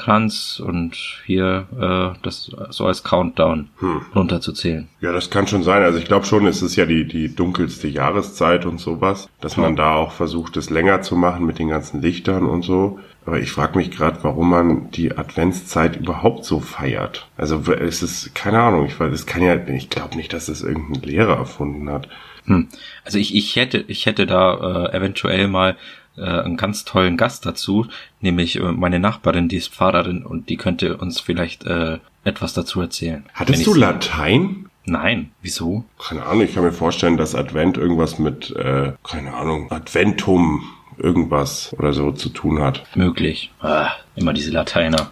[0.00, 3.68] Adventskranz und hier äh, das so als Countdown
[4.14, 4.88] runterzuzählen.
[5.00, 5.82] Ja, das kann schon sein.
[5.82, 9.76] Also ich glaube schon, es ist ja die, die dunkelste Jahreszeit und sowas, dass man
[9.76, 12.98] da auch versucht, es länger zu machen mit den ganzen Lichtern und so.
[13.26, 17.28] Aber ich frage mich gerade, warum man die Adventszeit überhaupt so feiert.
[17.36, 20.62] Also es ist, keine Ahnung, ich weiß, es kann ja, ich glaube nicht, dass es
[20.62, 22.08] irgendein Lehrer erfunden hat.
[22.46, 22.68] Hm.
[23.04, 25.76] Also ich, ich hätte, ich hätte da äh, eventuell mal
[26.20, 27.86] äh, einen ganz tollen Gast dazu,
[28.20, 32.80] nämlich äh, meine Nachbarin, die ist Pfarrerin und die könnte uns vielleicht äh, etwas dazu
[32.80, 33.24] erzählen.
[33.34, 34.66] Hattest du Latein?
[34.84, 35.84] Nein, wieso?
[35.98, 40.64] Keine Ahnung, ich kann mir vorstellen, dass Advent irgendwas mit, äh, keine Ahnung, Adventum
[40.98, 42.84] irgendwas oder so zu tun hat.
[42.94, 43.50] Möglich.
[43.60, 45.10] Ah, immer diese Lateiner.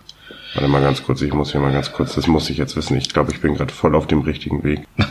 [0.54, 2.96] Warte mal ganz kurz, ich muss hier mal ganz kurz, das muss ich jetzt wissen.
[2.96, 4.86] Ich glaube, ich bin gerade voll auf dem richtigen Weg.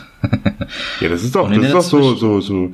[1.00, 2.72] Ja, das ist doch, das ist doch so, so, so,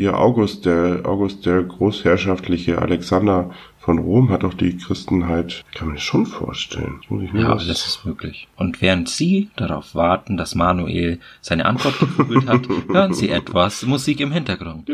[0.00, 5.96] hier August, der, August, der großherrschaftliche Alexander von Rom hat doch die Christenheit, kann man
[5.96, 7.00] das schon vorstellen.
[7.02, 8.48] Das muss ich nur Ja, was- das ist möglich.
[8.56, 14.20] Und während Sie darauf warten, dass Manuel seine Antwort gegoogelt hat, hören Sie etwas Musik
[14.20, 14.88] im Hintergrund.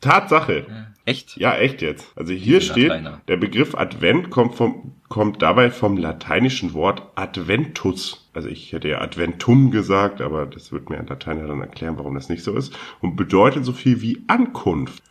[0.00, 0.66] Tatsache.
[1.06, 1.36] Echt?
[1.36, 2.12] Ja, echt jetzt.
[2.16, 2.90] Also hier steht,
[3.28, 8.26] der Begriff Advent kommt vom, kommt dabei vom lateinischen Wort Adventus.
[8.32, 12.14] Also ich hätte ja Adventum gesagt, aber das wird mir ein Lateiner dann erklären, warum
[12.14, 12.76] das nicht so ist.
[13.00, 15.02] Und bedeutet so viel wie Ankunft.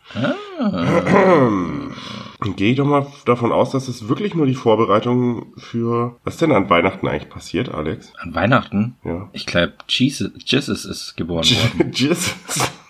[2.40, 6.36] Und gehe ich doch mal davon aus, dass es wirklich nur die Vorbereitung für, was
[6.36, 8.12] denn an Weihnachten eigentlich passiert, Alex?
[8.18, 8.96] An Weihnachten?
[9.04, 9.30] Ja.
[9.32, 11.92] Ich glaube, Jesus, Jesus ist geboren worden.
[11.94, 12.34] Jesus.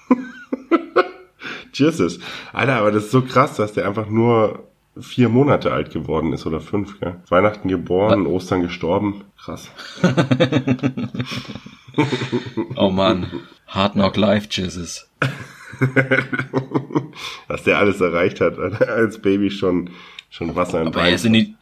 [1.72, 2.18] Jesus.
[2.52, 4.66] Alter, aber das ist so krass, dass der einfach nur
[5.00, 7.16] vier Monate alt geworden ist oder fünf, gell?
[7.28, 9.24] Weihnachten geboren, Ostern gestorben.
[9.36, 9.70] Krass.
[12.76, 13.26] Oh Mann.
[13.68, 15.08] Hard Knock Life, Jesus.
[17.48, 19.90] Was der alles erreicht hat, als Baby schon,
[20.30, 21.54] schon Wasser im Aber er ist in, die,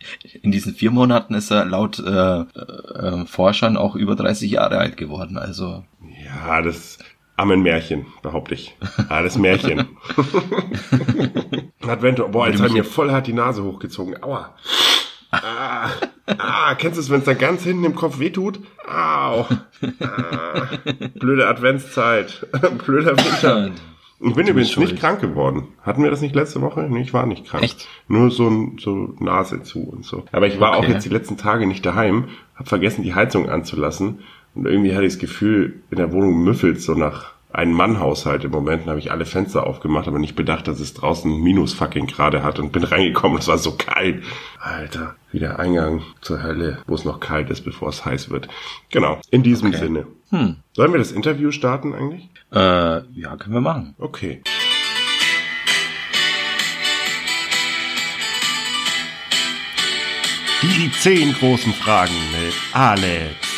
[0.42, 4.97] in diesen vier Monaten ist er laut äh, äh, Forschern auch über 30 Jahre alt
[4.97, 5.37] geworden.
[5.37, 5.85] Also
[6.25, 6.99] Ja, das
[7.37, 8.77] Amen Märchen, behaupte ich.
[9.09, 9.97] Alles Märchen.
[11.87, 14.23] Advento, boah, jetzt hat mir voll hart die Nase hochgezogen.
[14.23, 14.55] Aua.
[15.31, 15.88] Ah,
[16.38, 18.61] ah, kennst du es, wenn es dann ganz hinten im Kopf wehtut?
[18.87, 19.47] Au.
[20.01, 20.68] Ah,
[21.14, 22.47] blöde Adventszeit.
[22.87, 23.71] Blöder Winter.
[24.25, 25.68] Ich bin übrigens nicht krank geworden.
[25.83, 26.83] Hatten wir das nicht letzte Woche?
[26.88, 27.64] Nee, ich war nicht krank.
[27.64, 27.88] Echt?
[28.09, 30.25] Nur so, so Nase zu und so.
[30.31, 30.92] Aber ich war auch Okay.
[30.92, 34.21] jetzt die letzten Tage nicht daheim, hab vergessen, die Heizung anzulassen.
[34.55, 38.51] Und irgendwie hatte ich das Gefühl, in der Wohnung müffelt so nach einem Mann-Haushalt im
[38.51, 38.83] Moment.
[38.83, 42.43] Dann habe ich alle Fenster aufgemacht, aber nicht bedacht, dass es draußen minus fucking gerade
[42.43, 43.38] hat und bin reingekommen.
[43.38, 44.23] Es war so kalt.
[44.61, 48.49] Alter, wie der Eingang zur Hölle, wo es noch kalt ist, bevor es heiß wird.
[48.91, 49.79] Genau, in diesem Okay.
[49.79, 50.07] Sinne.
[50.31, 50.57] Hm.
[50.73, 52.29] Sollen wir das Interview starten eigentlich?
[52.53, 53.95] Äh, ja, können wir machen.
[53.99, 54.43] Okay.
[60.62, 63.52] Die zehn großen Fragen mit Alex.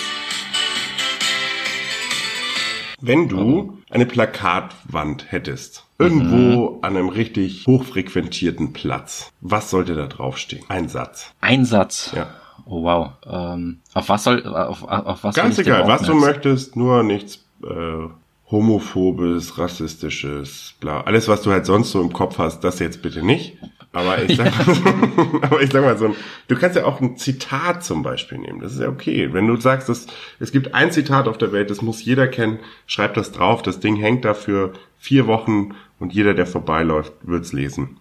[3.06, 10.64] Wenn du eine Plakatwand hättest, irgendwo an einem richtig hochfrequentierten Platz, was sollte da draufstehen?
[10.68, 11.34] Ein Satz.
[11.40, 12.12] Ein Satz.
[12.16, 12.28] Ja.
[12.64, 13.10] Oh wow.
[13.26, 17.44] Ähm, auf was soll auf, auf was Ganz soll egal, was du möchtest, nur nichts
[17.62, 18.08] äh,
[18.50, 21.02] homophobes, rassistisches, bla.
[21.02, 23.58] Alles, was du halt sonst so im Kopf hast, das jetzt bitte nicht.
[23.94, 24.52] Aber ich sag,
[25.42, 26.14] aber ich sag mal so,
[26.48, 28.60] du kannst ja auch ein Zitat zum Beispiel nehmen.
[28.60, 29.32] Das ist ja okay.
[29.32, 30.08] Wenn du sagst, dass,
[30.40, 33.62] es gibt ein Zitat auf der Welt, das muss jeder kennen, schreib das drauf.
[33.62, 37.98] Das Ding hängt da für vier Wochen und jeder, der vorbeiläuft, wird's lesen.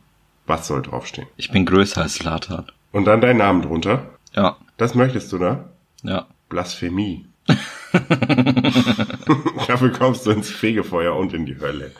[0.48, 1.28] Was soll draufstehen?
[1.38, 2.66] Ich bin größer als Slatan.
[2.92, 4.08] Und dann dein Name drunter.
[4.36, 5.64] Ja, Das möchtest du, ne?
[6.02, 6.26] ja.
[6.50, 7.26] Blasphemie.
[9.68, 11.92] Dafür kommst du ins Fegefeuer und in die Hölle.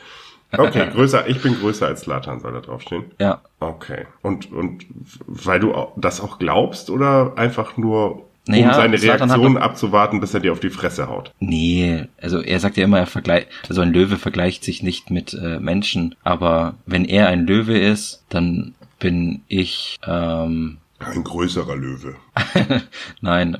[0.58, 3.04] Okay, größer, ich bin größer als Latan, soll da draufstehen.
[3.18, 3.40] Ja.
[3.60, 4.06] Okay.
[4.22, 4.86] Und, und
[5.26, 10.40] weil du das auch glaubst oder einfach nur, um Naja, seine Reaktion abzuwarten, bis er
[10.40, 11.32] dir auf die Fresse haut?
[11.40, 15.32] Nee, also er sagt ja immer, er vergleicht, also ein Löwe vergleicht sich nicht mit
[15.34, 22.14] äh, Menschen, aber wenn er ein Löwe ist, dann bin ich, ähm, Ein größerer Löwe.
[23.20, 23.58] nein,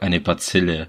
[0.00, 0.88] eine Bazille,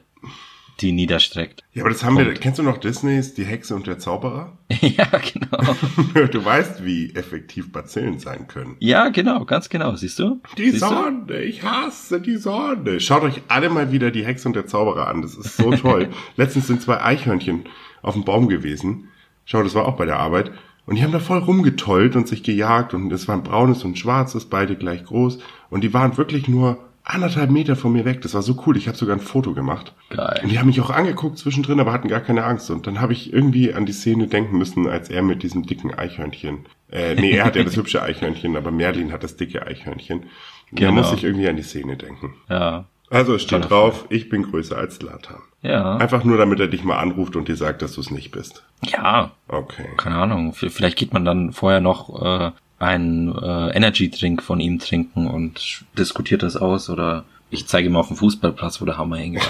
[0.82, 1.64] die niederstreckt.
[1.74, 2.42] Ja, aber das haben wir, Punkt.
[2.42, 4.58] kennst du noch Disneys Die Hexe und der Zauberer?
[4.82, 6.28] ja, genau.
[6.32, 8.76] du weißt, wie effektiv Bazillen sein können.
[8.80, 10.40] Ja, genau, ganz genau, siehst du?
[10.58, 10.88] Die siehst du?
[10.88, 13.00] Sonne, ich hasse die Sonne.
[13.00, 15.22] Schaut euch alle mal wieder die Hexe und der Zauberer an.
[15.22, 16.10] Das ist so toll.
[16.36, 17.66] Letztens sind zwei Eichhörnchen
[18.02, 19.10] auf dem Baum gewesen.
[19.46, 20.52] Schau, das war auch bei der Arbeit.
[20.86, 22.94] Und die haben da voll rumgetollt und sich gejagt.
[22.94, 25.40] Und es war ein braunes und ein schwarzes, beide gleich groß.
[25.70, 26.80] Und die waren wirklich nur
[27.10, 28.22] anderthalb Meter von mir weg.
[28.22, 28.78] Das war so cool.
[28.78, 29.94] Ich habe sogar ein Foto gemacht.
[30.10, 30.42] Geil.
[30.44, 32.70] Und die haben mich auch angeguckt zwischendrin, aber hatten gar keine Angst.
[32.70, 35.94] Und dann habe ich irgendwie an die Szene denken müssen, als er mit diesem dicken
[35.94, 36.66] Eichhörnchen.
[36.92, 40.24] Äh, nee, er hat ja das hübsche Eichhörnchen, aber Merlin hat das dicke Eichhörnchen.
[40.72, 40.92] Da Genau.
[40.92, 42.34] muss ich irgendwie an die Szene denken.
[42.50, 45.40] Ja, Also es steht Toller drauf, ich bin größer als Latan.
[45.62, 48.32] ja, Einfach nur, damit er dich mal anruft und dir sagt, dass du es nicht
[48.32, 48.66] bist.
[48.84, 49.86] ja, Okay.
[49.96, 50.52] keine Ahnung.
[50.54, 56.44] Vielleicht geht man dann vorher noch äh, einen äh, Energy-Drink von ihm trinken und diskutiert
[56.44, 59.42] das aus oder ich zeige ihm auf dem Fußballplatz, wo der Hammer hängt.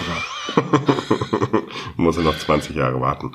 [0.55, 1.63] Aber
[1.97, 3.31] Muss er noch 20 Jahre warten.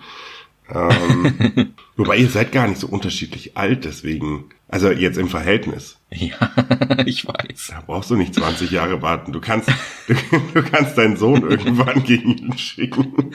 [0.70, 5.98] Ähm, wobei ihr seid gar nicht so unterschiedlich alt, deswegen, also jetzt im Verhältnis.
[6.10, 6.36] ja,
[7.04, 7.72] ich weiß.
[7.72, 9.32] Da brauchst du nicht 20 Jahre warten.
[9.32, 9.68] Du kannst,
[10.06, 10.14] du,
[10.54, 13.32] du kannst deinen Sohn irgendwann gegen ihn schicken.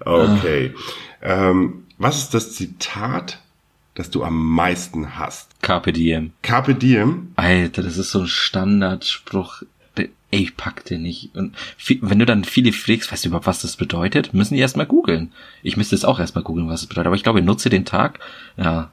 [0.00, 0.74] Okay.
[1.22, 3.42] Ähm, was ist das Zitat,
[3.98, 5.50] das du am meisten hast?
[5.62, 6.32] Carpe diem.
[6.42, 7.32] Carpe diem.
[7.36, 9.62] Alter, das ist so ein Standardspruch.
[9.96, 11.34] ey, ich pack den nicht.
[11.34, 14.60] Und viel, wenn du dann viele fragst, weißt du überhaupt, was das bedeutet, müssen die
[14.60, 15.32] erstmal googeln.
[15.62, 17.06] Ich müsste jetzt auch erstmal googeln, was es bedeutet.
[17.06, 18.20] Aber ich glaube, nutze den Tag.
[18.56, 18.90] Ja.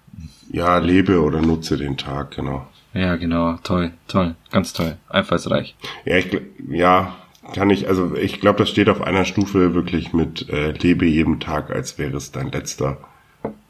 [0.52, 2.68] Ja, lebe oder nutze den Tag, genau.
[2.94, 3.58] Ja, genau.
[3.64, 4.36] Toll, toll.
[4.52, 4.98] Ganz toll.
[5.10, 5.76] Einfallsreich.
[6.06, 6.28] Ja, ich,
[6.70, 7.16] ja,
[7.54, 11.40] kann ich, also ich glaube, das steht auf einer Stufe wirklich mit äh, lebe jeden
[11.40, 12.98] Tag, als wäre es dein letzter.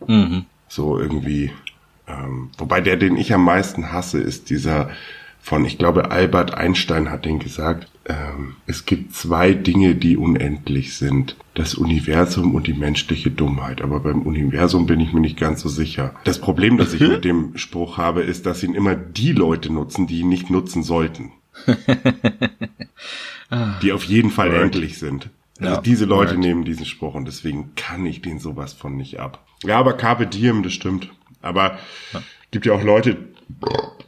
[0.08, 0.46] Mhm.
[0.68, 1.52] So irgendwie.
[2.08, 4.90] Ähm, wobei der, den ich am meisten hasse, ist dieser
[5.46, 10.98] von, ich glaube, Albert Einstein hat den gesagt, ähm, es gibt zwei Dinge, die unendlich
[10.98, 11.36] sind.
[11.54, 13.82] Das Universum und die menschliche Dummheit.
[13.84, 16.16] Aber beim Universum bin ich mir nicht ganz so sicher.
[16.24, 20.08] Das Problem, das ich mit dem Spruch habe, ist, dass ihn immer die Leute nutzen,
[20.08, 21.32] die ihn nicht nutzen sollten.
[23.84, 25.30] die auf jeden Fall endlich sind.
[25.60, 26.40] Also ja, diese Leute right.
[26.40, 29.46] nehmen diesen Spruch und deswegen kann ich den sowas von nicht ab.
[29.68, 31.10] Ja, aber Carpe Diem, das stimmt.
[31.42, 31.78] Aber
[32.14, 32.22] ja.
[32.52, 33.18] gibt ja auch Leute,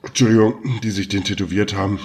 [0.04, 2.00] Entschuldigung, die sich den tätowiert haben.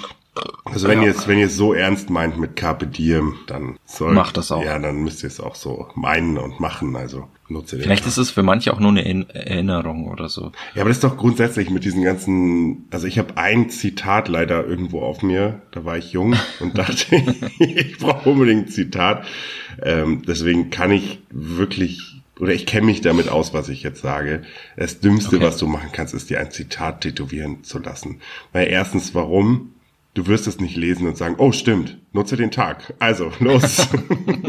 [0.65, 1.09] Also wenn ja.
[1.09, 4.51] ihr es, wenn ihr es so ernst meint mit Carpe Diem, dann soll Macht das
[4.51, 4.65] auch.
[4.65, 6.97] Ja, dann müsst ihr es auch so meinen und machen.
[6.97, 7.83] Also nutze den.
[7.83, 10.53] Vielleicht ist es für manche auch nur eine Erinnerung oder so.
[10.75, 12.87] Ja, aber das ist doch grundsätzlich mit diesen ganzen.
[12.91, 15.61] Also ich habe ein Zitat leider irgendwo auf mir.
[15.73, 17.17] Da war ich jung und dachte,
[17.59, 19.27] ich brauche unbedingt ein Zitat.
[19.83, 22.12] Ähm, deswegen kann ich wirklich
[22.43, 24.43] oder ich kenne mich damit aus, was ich jetzt sage.
[24.77, 25.45] Das Dümmste, okay.
[25.45, 28.21] was du machen kannst, ist dir ein Zitat tätowieren zu lassen.
[28.51, 29.75] Weil erstens, warum?
[30.15, 32.95] Du wirst es nicht lesen und sagen, oh stimmt, nutze den Tag.
[32.99, 33.87] Also, los.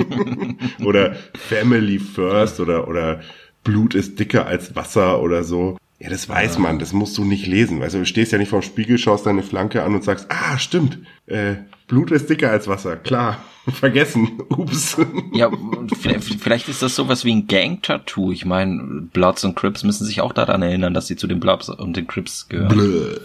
[0.84, 3.22] oder Family First oder, oder
[3.64, 5.78] Blut ist dicker als Wasser oder so.
[6.00, 7.80] Ja, das weiß man, das musst du nicht lesen.
[7.80, 10.58] Weißt du, du stehst ja nicht vorm Spiegel, schaust deine Flanke an und sagst, ah,
[10.58, 11.58] stimmt, äh,
[11.94, 13.38] Blut ist dicker als Wasser, klar.
[13.72, 14.42] Vergessen.
[14.50, 14.98] Ups.
[15.32, 15.52] Ja,
[16.40, 18.32] vielleicht ist das sowas wie ein Gang-Tattoo.
[18.32, 21.70] Ich meine, Bloods und Crips müssen sich auch daran erinnern, dass sie zu den Bloods
[21.70, 22.70] und den Crips gehören.
[22.70, 23.20] Blö.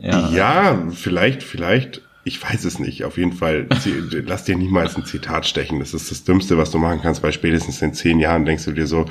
[0.00, 0.30] Ja.
[0.30, 2.00] ja, vielleicht, vielleicht.
[2.24, 3.04] Ich weiß es nicht.
[3.04, 3.68] Auf jeden Fall,
[4.26, 5.80] lass dir niemals ein Zitat stechen.
[5.80, 8.72] Das ist das Dümmste, was du machen kannst, weil spätestens in zehn Jahren denkst du
[8.72, 9.04] dir so,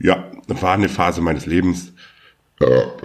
[0.00, 1.93] ja, war eine Phase meines Lebens,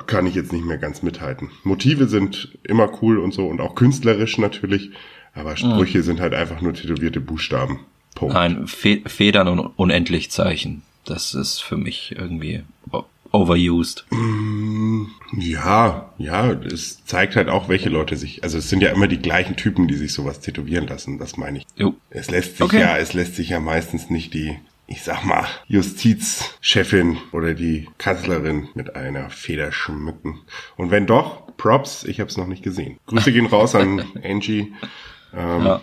[0.07, 1.49] kann ich jetzt nicht mehr ganz mithalten.
[1.63, 4.91] Motive sind immer cool und so und auch künstlerisch natürlich,
[5.33, 6.03] aber Sprüche mhm.
[6.03, 7.79] sind halt einfach nur tätowierte Buchstaben.
[8.15, 8.33] Punkt.
[8.33, 10.83] Nein, Fe Federn und unendlich Zeichen.
[11.05, 12.63] Das ist für mich irgendwie
[13.31, 14.05] overused.
[14.09, 15.05] Mm,
[15.37, 19.19] ja, ja, es zeigt halt auch, welche Leute sich, also es sind ja immer die
[19.19, 21.65] gleichen Typen, die sich sowas tätowieren lassen, das meine ich.
[21.75, 21.95] Jo.
[22.09, 22.79] Es lässt sich okay.
[22.79, 24.57] ja, es lässt sich ja meistens nicht die
[24.89, 30.39] ich sag mal, Justizchefin oder die Kanzlerin mit einer Feder schmücken.
[30.77, 32.97] Und wenn doch, Props, ich habe es noch nicht gesehen.
[33.05, 34.73] Grüße gehen raus an Angie.
[35.31, 35.81] Ähm, ja,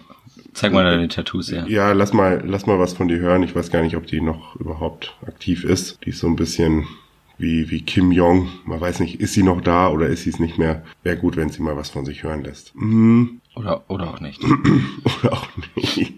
[0.55, 1.65] zeig mal deine Tattoos, ja.
[1.67, 3.45] Ja, lass mal, lass mal was von dir hören.
[3.45, 6.05] Ich weiß gar nicht, ob die noch überhaupt aktiv ist.
[6.05, 6.89] Die ist so ein bisschen
[7.39, 8.49] wie, wie Kim Jong.
[8.65, 10.83] Man weiß nicht, ist sie noch da oder ist sie es nicht mehr?
[11.05, 12.75] Wäre gut, wenn sie mal was von sich hören lässt.
[12.75, 13.41] Mhm.
[13.57, 14.43] Oder, oder auch nicht.
[15.23, 16.15] oder auch nicht.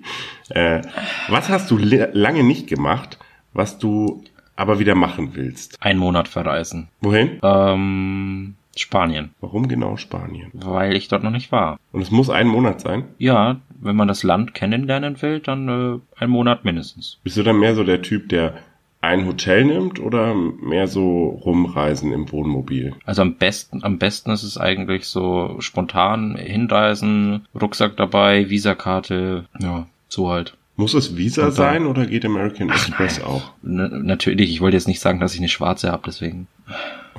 [0.51, 0.83] Äh,
[1.29, 3.19] was hast du lange nicht gemacht,
[3.53, 4.25] was du
[4.57, 5.77] aber wieder machen willst?
[5.81, 6.89] Ein Monat verreisen.
[7.01, 7.39] Wohin?
[7.43, 9.31] Ähm, Spanien.
[9.41, 10.51] Warum genau Spanien?
[10.53, 11.79] Weil ich dort noch nicht war.
[11.93, 13.05] Und es muss ein Monat sein?
[13.19, 17.19] Ja, wenn man das Land kennenlernen will, dann äh, ein Monat mindestens.
[17.23, 18.55] Bist du dann mehr so der Typ, der
[19.01, 22.95] ein Hotel nimmt oder mehr so rumreisen im Wohnmobil?
[23.05, 29.87] Also am besten, am besten ist es eigentlich so spontan hinreisen, Rucksack dabei, Visakarte, ja,
[30.09, 30.55] so halt.
[30.77, 33.53] Muss es Visa dann, sein oder geht American Express auch?
[33.63, 36.47] natürlich, ich wollte jetzt nicht sagen, dass ich eine schwarze habe, deswegen.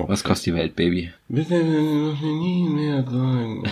[0.00, 0.12] Okay.
[0.12, 1.10] Was kostet die Welt, Baby?
[1.28, 3.62] Bitte nie mehr sagen.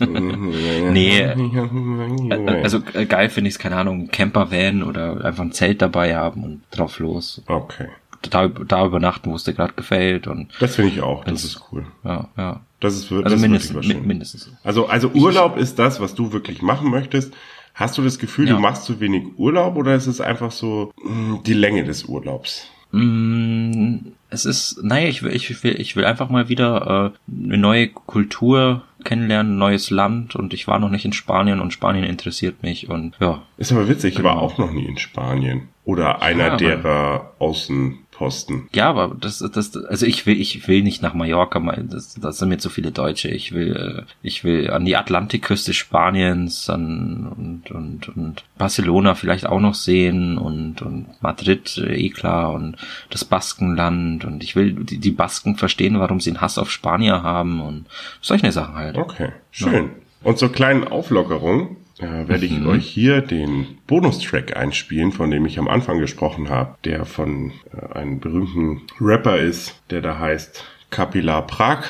[0.92, 1.24] nee,
[2.62, 6.44] also äh, geil finde ich es, keine Ahnung, Campervan oder einfach ein Zelt dabei haben
[6.44, 7.42] und drauf los.
[7.46, 7.88] Okay.
[8.30, 10.50] Da, da übernachten, wo es dir gerade gefällt und.
[10.60, 11.86] Das finde ich auch, das ist cool.
[12.04, 12.60] Ja, ja.
[12.80, 14.52] Das ist, das also mindestens, mindestens.
[14.62, 17.34] Also, also Urlaub ist das, was du wirklich machen möchtest.
[17.74, 18.54] Hast du das Gefühl, ja.
[18.54, 22.04] du machst zu wenig Urlaub oder ist es einfach so mh, hm, die Länge des
[22.04, 22.68] Urlaubs?
[22.92, 23.98] Mm,
[24.30, 27.88] es ist, naja, ich will, ich will, ich will einfach mal wieder äh, eine neue
[27.88, 32.62] Kultur kennenlernen, ein neues Land und ich war noch nicht in Spanien und Spanien interessiert
[32.62, 33.42] mich und ja.
[33.56, 34.44] Ist aber witzig, ich war genau.
[34.44, 35.68] auch noch nie in Spanien.
[35.88, 38.68] Oder einer ja, derer Außen, Posten.
[38.74, 42.50] Ja, aber das, das, also ich will, ich will nicht nach Mallorca, das, das sind
[42.50, 43.28] mir zu viele Deutsche.
[43.28, 49.46] Ich will, äh, ich will an die Atlantikküste Spaniens, an und und und Barcelona vielleicht
[49.46, 52.76] auch noch sehen und und Madrid, äh, eh klar und
[53.08, 57.22] das Baskenland und ich will die, die Basken verstehen, warum sie einen Hass auf Spanier
[57.22, 57.86] haben und
[58.20, 58.98] solche Sachen halt.
[58.98, 59.72] Okay, schön.
[59.72, 59.90] Ja.
[60.24, 62.68] Und zur kleinen Auflockerung äh, werde ich mhm.
[62.68, 67.98] euch hier den Bonustrack einspielen, von dem ich am Anfang gesprochen habe, der von äh,
[67.98, 71.84] einem berühmten Rapper ist, der da heißt Kapila Prag.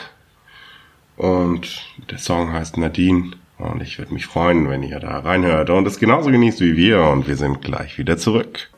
[1.16, 5.86] Und der Song heißt Nadine Und ich würde mich freuen, wenn ihr da reinhört und
[5.86, 7.02] es genauso genießt wie wir.
[7.02, 8.70] Und wir sind gleich wieder zurück.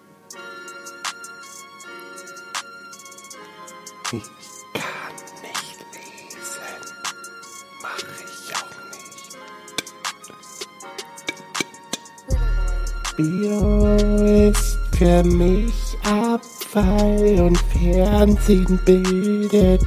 [13.21, 19.85] Ist für mich Abfall und Fernsehen bildet.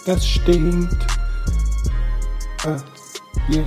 [0.07, 1.07] Das stinkt.
[2.67, 2.77] Ah,
[3.51, 3.65] yeah.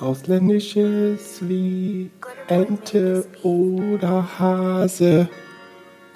[0.00, 2.10] Ausländisches wie
[2.48, 5.28] Ente oder Hase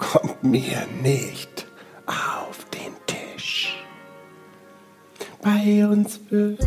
[0.01, 1.67] kommt mir nicht
[2.07, 3.77] auf den Tisch.
[5.41, 6.59] Bei uns wird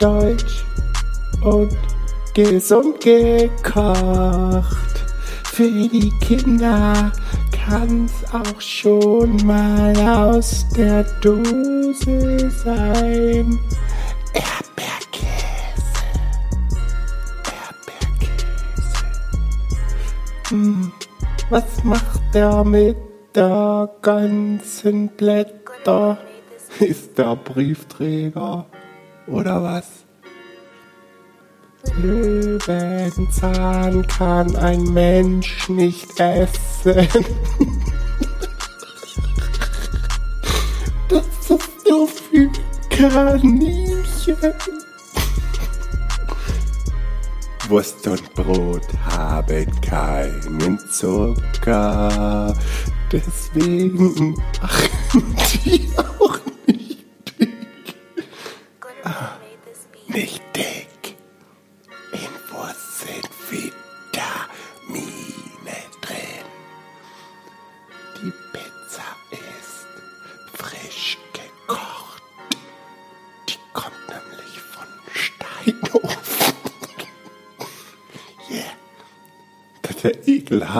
[0.00, 0.64] Deutsch
[1.42, 1.76] und
[2.34, 4.76] gesund gekocht.
[5.44, 7.12] Für die Kinder
[7.52, 13.58] kann's auch schon mal aus der Dose sein.
[14.34, 15.30] Erdbeerkäse.
[17.44, 19.04] Erdbeerkäse.
[20.48, 20.92] Hm,
[21.50, 22.96] was macht der mit
[23.34, 26.16] der ganzen Blätter?
[26.78, 28.66] Ist der Briefträger
[29.26, 30.06] oder was?
[31.96, 33.26] Löwenzahn
[34.06, 37.08] kann ein Mensch nicht essen.
[41.08, 42.48] Das ist nur für
[42.90, 44.36] Kaninchen.
[47.70, 52.52] Wurst und Brot haben keinen Zucker.
[53.12, 55.88] Deswegen machen die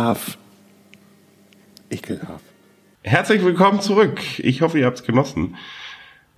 [0.01, 0.39] ekelhaft.
[1.91, 2.45] Ekelhaft.
[3.03, 4.21] Herzlich willkommen zurück.
[4.39, 5.57] Ich hoffe, ihr habt's genossen.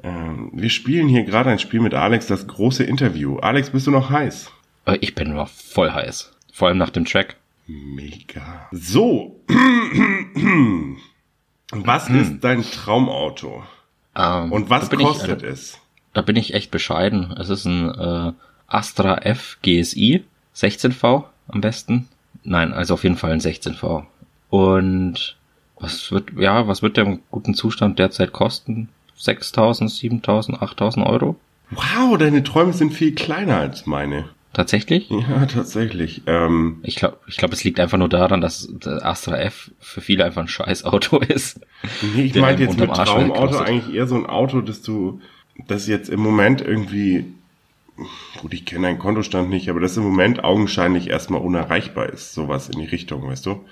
[0.02, 3.38] Ähm, wir spielen hier gerade ein Spiel mit Alex, das große Interview.
[3.38, 4.50] Alex, bist du noch heiß?
[4.86, 6.32] Äh, Ich bin noch voll heiß.
[6.52, 7.36] Vor allem nach dem Track.
[7.66, 8.68] Mega.
[8.72, 9.40] So.
[11.70, 13.62] Was ist dein Traumauto?
[14.16, 15.78] Ähm, Und was bin ich, kostet äh, es?
[16.12, 17.32] Da bin ich echt bescheiden.
[17.38, 18.32] Es ist ein äh,
[18.66, 22.08] Astra F GSI 16V am besten.
[22.44, 24.04] Nein, also auf jeden Fall ein 16V.
[24.50, 25.36] Und
[25.78, 28.88] was wird, ja, was wird der im guten Zustand derzeit kosten?
[29.18, 31.36] 6.000, 7.000, 8.000 Euro?
[31.70, 34.26] Wow, deine Träume sind viel kleiner als meine.
[34.52, 35.08] Tatsächlich?
[35.08, 36.22] Ja, tatsächlich.
[36.26, 40.02] Ähm, Ich glaube, ich glaub, es liegt einfach nur daran, dass der Astra F für
[40.02, 41.60] viele einfach ein scheiß Auto ist.
[42.14, 45.20] nee, ich meinte jetzt mit Traumauto eigentlich eher so ein Auto, dass du,
[45.68, 47.32] das jetzt im Moment irgendwie,
[48.40, 52.68] gut, ich kenne deinen Kontostand nicht, aber das im Moment augenscheinlich erstmal unerreichbar ist, sowas
[52.68, 53.64] in die Richtung, weißt du?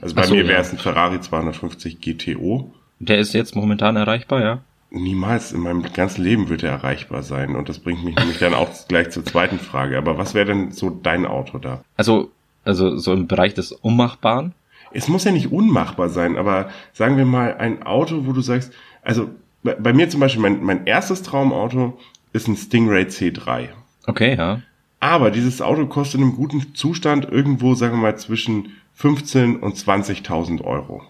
[0.00, 0.60] Also bei so, mir wäre ja.
[0.60, 2.72] es ein Ferrari 250 GTO.
[2.98, 4.60] Der ist jetzt momentan erreichbar, ja?
[4.90, 7.56] Niemals in meinem ganzen Leben wird er erreichbar sein.
[7.56, 9.96] Und das bringt mich nämlich dann auch gleich zur zweiten Frage.
[9.96, 11.82] Aber was wäre denn so dein Auto da?
[11.96, 12.30] Also,
[12.64, 14.52] also so im Bereich des Ummachbaren.
[14.92, 18.72] Es muss ja nicht unmachbar sein, aber sagen wir mal ein Auto, wo du sagst,
[19.00, 19.30] also
[19.62, 21.98] bei, bei mir zum Beispiel, mein, mein erstes Traumauto
[22.32, 23.68] ist ein Stingray C3.
[24.06, 24.60] Okay, ja.
[25.00, 29.76] Aber dieses Auto kostet in einem guten Zustand irgendwo, sagen wir mal, zwischen 15 und
[29.76, 31.02] 20.000 Euro.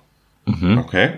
[0.47, 0.79] Mhm.
[0.79, 1.11] Okay?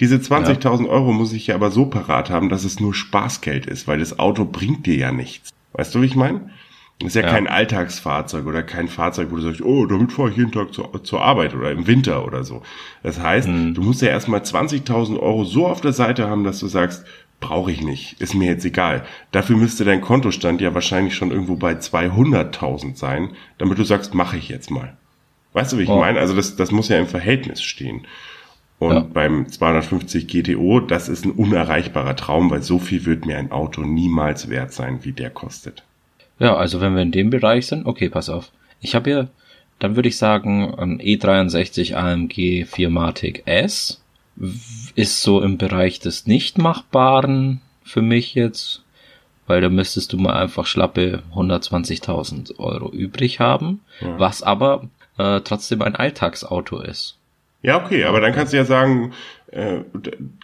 [0.00, 3.86] Diese 20.000 Euro muss ich ja aber so parat haben, dass es nur Spaßgeld ist,
[3.88, 5.50] weil das Auto bringt dir ja nichts.
[5.72, 6.50] Weißt du, wie ich meine?
[7.00, 7.30] Das ist ja, Ja.
[7.30, 11.02] kein Alltagsfahrzeug oder kein Fahrzeug, wo du sagst, oh, damit fahre ich jeden Tag zur,
[11.02, 12.62] zur Arbeit oder im Winter oder so.
[13.02, 13.74] Das heißt, Mhm.
[13.74, 17.04] du musst ja erstmal 20.000 Euro so auf der Seite haben, dass du sagst,
[17.42, 19.04] brauche ich nicht, ist mir jetzt egal.
[19.32, 24.38] Dafür müsste dein Kontostand ja wahrscheinlich schon irgendwo bei 200.000 sein, damit du sagst, mache
[24.38, 24.96] ich jetzt mal.
[25.52, 25.98] Weißt du, wie ich Oh.
[26.00, 26.18] meine?
[26.18, 28.06] Also das, das muss ja im Verhältnis stehen.
[28.78, 29.00] Und Ja.
[29.00, 33.82] beim 250 GTO, das ist ein unerreichbarer Traum, weil so viel wird mir ein Auto
[33.82, 35.82] niemals wert sein, wie der kostet.
[36.38, 38.50] Ja, also wenn wir in dem Bereich sind, okay, pass auf.
[38.80, 39.28] Ich habe hier,
[39.78, 44.01] dann würde ich sagen, ein E63 AMG 4matic S w-
[44.94, 48.82] ist so im Bereich des Nicht-Machbaren für mich jetzt,
[49.46, 54.18] weil da müsstest du mal einfach schlappe 120.000 Euro übrig haben, Ja.
[54.18, 57.18] was aber äh, trotzdem ein Alltagsauto ist.
[57.62, 59.12] Ja, okay, aber dann kannst du ja sagen,
[59.48, 59.80] äh,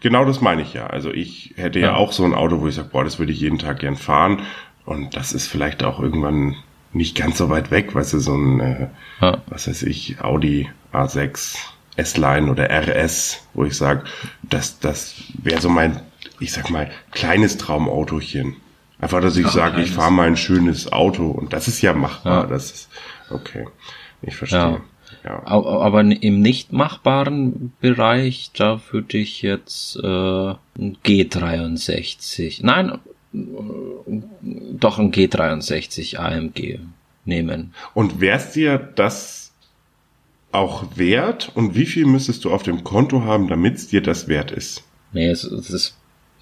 [0.01, 0.87] genau das meine ich ja.
[0.87, 1.95] Also ich hätte ja, Ja.
[1.97, 4.43] auch so ein Auto, wo ich sage, boah, das würde ich jeden Tag gern fahren.
[4.85, 6.55] Und das ist vielleicht auch irgendwann
[6.93, 8.89] nicht ganz so weit weg, weißt du, so ein, äh,
[9.21, 9.43] Ja.
[9.49, 11.57] was weiß ich, Audi A6
[11.99, 14.05] S-Line oder RS, wo ich sage,
[14.43, 16.01] das, das wäre so mein,
[16.41, 18.57] ich sag mal, kleines Traumautochen.
[19.01, 21.93] Einfach, dass ich Ja, sage, ich fahre mal ein schönes Auto und das ist ja
[21.93, 22.43] machbar.
[22.45, 22.47] Ja.
[22.49, 22.89] Das ist
[23.31, 23.67] okay.
[24.23, 24.81] Ich verstehe.
[25.25, 25.43] Ja.
[25.47, 30.07] Au- Aber im nicht machbaren Bereich, da würde ich jetzt äh,
[30.79, 32.99] ein G63, nein,
[33.35, 33.39] äh,
[34.73, 36.79] doch ein G63 AMG
[37.25, 37.75] nehmen.
[37.95, 39.48] Und wär's dir das
[40.53, 41.51] auch wert?
[41.55, 44.83] Und wie viel müsstest du auf dem Konto haben, damit es dir das wert ist?
[45.13, 45.95] Nee, es, es ist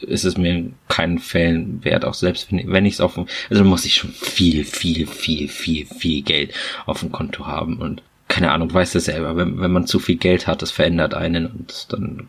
[0.07, 3.26] es ist mir in keinen Fällen wert, auch selbst wenn, wenn ich es auf dem,
[3.48, 6.52] also muss ich schon viel, viel, viel, viel, viel Geld
[6.84, 9.98] auf dem Konto haben und keine Ahnung, du weißt das selber, wenn, wenn man zu
[9.98, 12.28] viel Geld hat, das verändert einen und dann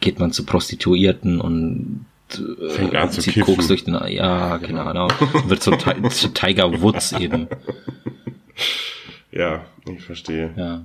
[0.00, 2.04] geht man zu Prostituierten und
[2.34, 3.42] äh, Fängt an zu kiffen.
[3.44, 5.10] Koks durch den, ja, keine Ahnung,
[5.46, 7.48] wird so Ti- zu Tiger Woods eben,
[9.32, 10.52] Ja, ich verstehe.
[10.56, 10.84] ja.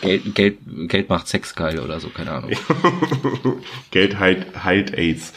[0.00, 0.58] Geld, Geld,
[0.88, 2.52] Geld macht Sex geil oder so, keine Ahnung.
[3.90, 5.32] Geld heilt, heilt AIDS.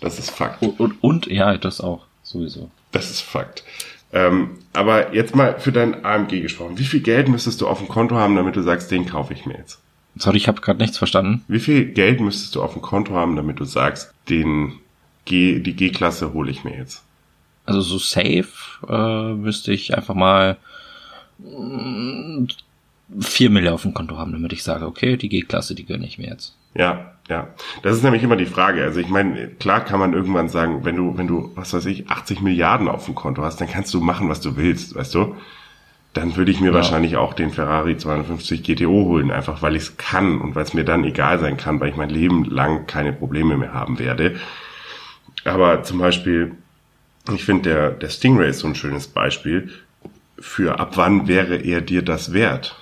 [0.00, 0.62] Das ist Fakt.
[0.62, 2.70] Und, und, und ja, das auch, sowieso.
[2.92, 3.64] Das ist Fakt.
[4.12, 6.78] Ähm, aber jetzt mal für dein AMG gesprochen.
[6.78, 9.46] Wie viel Geld müsstest du auf dem Konto haben, damit du sagst, den kaufe ich
[9.46, 9.78] mir jetzt?
[10.16, 11.44] Sorry, ich habe gerade nichts verstanden.
[11.46, 14.80] Wie viel Geld müsstest du auf dem Konto haben, damit du sagst, den
[15.24, 17.04] G, die G-Klasse hole ich mir jetzt?
[17.66, 18.48] Also so safe
[18.88, 20.56] äh, müsste ich einfach mal
[21.38, 22.46] mm,
[23.18, 26.18] vier Mille auf dem Konto haben, damit ich sage, okay, die G-Klasse, die gönne ich
[26.18, 26.56] mir jetzt.
[26.74, 27.48] Ja, ja.
[27.82, 28.82] Das ist nämlich immer die Frage.
[28.84, 32.08] Also ich meine, klar kann man irgendwann sagen, wenn du, wenn du, was weiß ich,
[32.08, 35.36] 80 Milliarden auf dem Konto hast, dann kannst du machen, was du willst, weißt du?
[36.12, 36.74] Dann würde ich mir Ja.
[36.74, 40.74] wahrscheinlich auch den Ferrari 250 GTO holen, einfach weil ich es kann und weil es
[40.74, 44.36] mir dann egal sein kann, weil ich mein Leben lang keine Probleme mehr haben werde.
[45.44, 46.52] Aber zum Beispiel,
[47.32, 49.70] ich finde, der, der Stingray ist so ein schönes Beispiel
[50.38, 52.79] für ab wann wäre er dir das wert?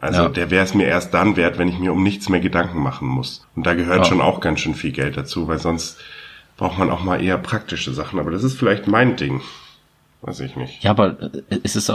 [0.00, 0.28] Also Ja.
[0.28, 3.08] der wäre es mir erst dann wert, wenn ich mir um nichts mehr Gedanken machen
[3.08, 3.46] muss.
[3.56, 4.04] Und da gehört Ja.
[4.04, 5.98] schon auch ganz schön viel Geld dazu, weil sonst
[6.56, 8.18] braucht man auch mal eher praktische Sachen.
[8.18, 9.40] Aber das ist vielleicht mein Ding.
[10.22, 10.82] Weiß ich nicht.
[10.82, 11.16] Ja, aber
[11.62, 11.92] ist es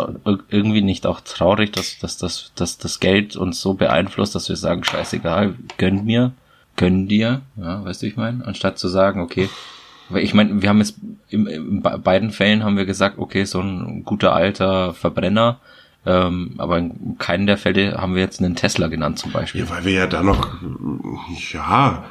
[0.49, 4.55] irgendwie nicht auch traurig, dass, dass, dass, dass das Geld uns so beeinflusst, dass wir
[4.55, 6.31] sagen, scheißegal, gönn mir,
[6.77, 8.45] gönn dir, ja, weißt du, ich meine?
[8.45, 9.49] Anstatt zu sagen, okay,
[10.09, 10.95] weil ich meine, wir haben jetzt
[11.29, 15.59] in, in be- beiden Fällen haben wir gesagt, okay, so ein guter alter Verbrenner,
[16.05, 19.61] ähm, aber in keinem der Fälle haben wir jetzt einen Tesla genannt zum Beispiel.
[19.61, 20.47] Ja, weil wir ja da noch,
[21.53, 22.03] ja,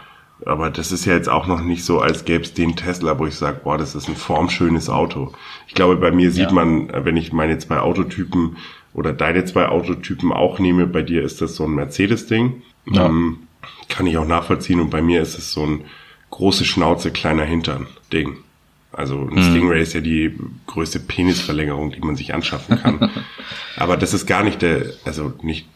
[0.46, 3.26] aber das ist ja jetzt auch noch nicht so, als gäbe es den Tesla, wo
[3.26, 5.32] ich sage, boah, das ist ein formschönes Auto.
[5.66, 6.52] Ich glaube, bei mir sieht Ja.
[6.52, 8.56] man, wenn ich meine zwei Autotypen
[8.94, 12.62] oder deine zwei Autotypen auch nehme, bei dir ist das so ein Mercedes-Ding.
[12.90, 13.06] Ja.
[13.06, 13.40] Ähm,
[13.88, 14.80] kann ich auch nachvollziehen.
[14.80, 15.84] Und bei mir ist es so ein
[16.30, 18.38] große Schnauze, kleiner Hintern-Ding.
[18.92, 20.36] Also ein Stingray ist ja die
[20.66, 23.10] größte Penisverlängerung, die man sich anschaffen kann.
[23.76, 25.68] aber das ist gar nicht der, also nicht,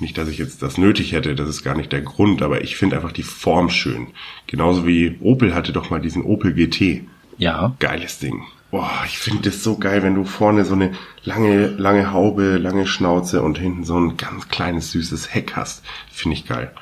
[0.00, 2.76] nicht, dass ich jetzt das nötig hätte, das ist gar nicht der Grund, aber ich
[2.76, 4.08] finde einfach die Form schön.
[4.46, 7.04] Genauso wie Opel hatte doch mal diesen Opel GT.
[7.38, 8.42] Ja, Geiles Ding.
[8.70, 10.92] Boah, ich finde das so geil, wenn du vorne so eine
[11.24, 15.84] lange, lange Haube, lange Schnauze und hinten so ein ganz kleines, süßes Heck hast.
[16.10, 16.72] Finde ich geil.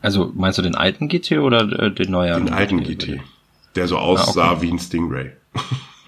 [0.00, 2.46] also meinst du den alten GT oder äh, den neueren?
[2.46, 3.20] Den alten GT.
[3.76, 4.62] Der so aussah Ah, okay.
[4.62, 5.32] wie ein Stingray.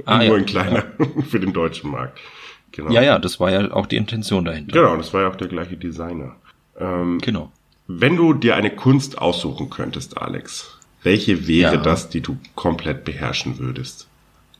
[0.06, 0.84] Ah, Nur ja, ein kleiner
[1.28, 2.18] für den deutschen Markt.
[2.72, 2.90] Genau.
[2.90, 4.72] Ja, ja, das war ja auch die Intention dahinter.
[4.72, 6.36] Genau, das war ja auch der gleiche Designer.
[6.78, 7.52] Ähm, Genau.
[7.86, 11.80] wenn du dir eine Kunst aussuchen könntest, Alex, welche wäre Ja.
[11.82, 14.08] das, die du komplett beherrschen würdest?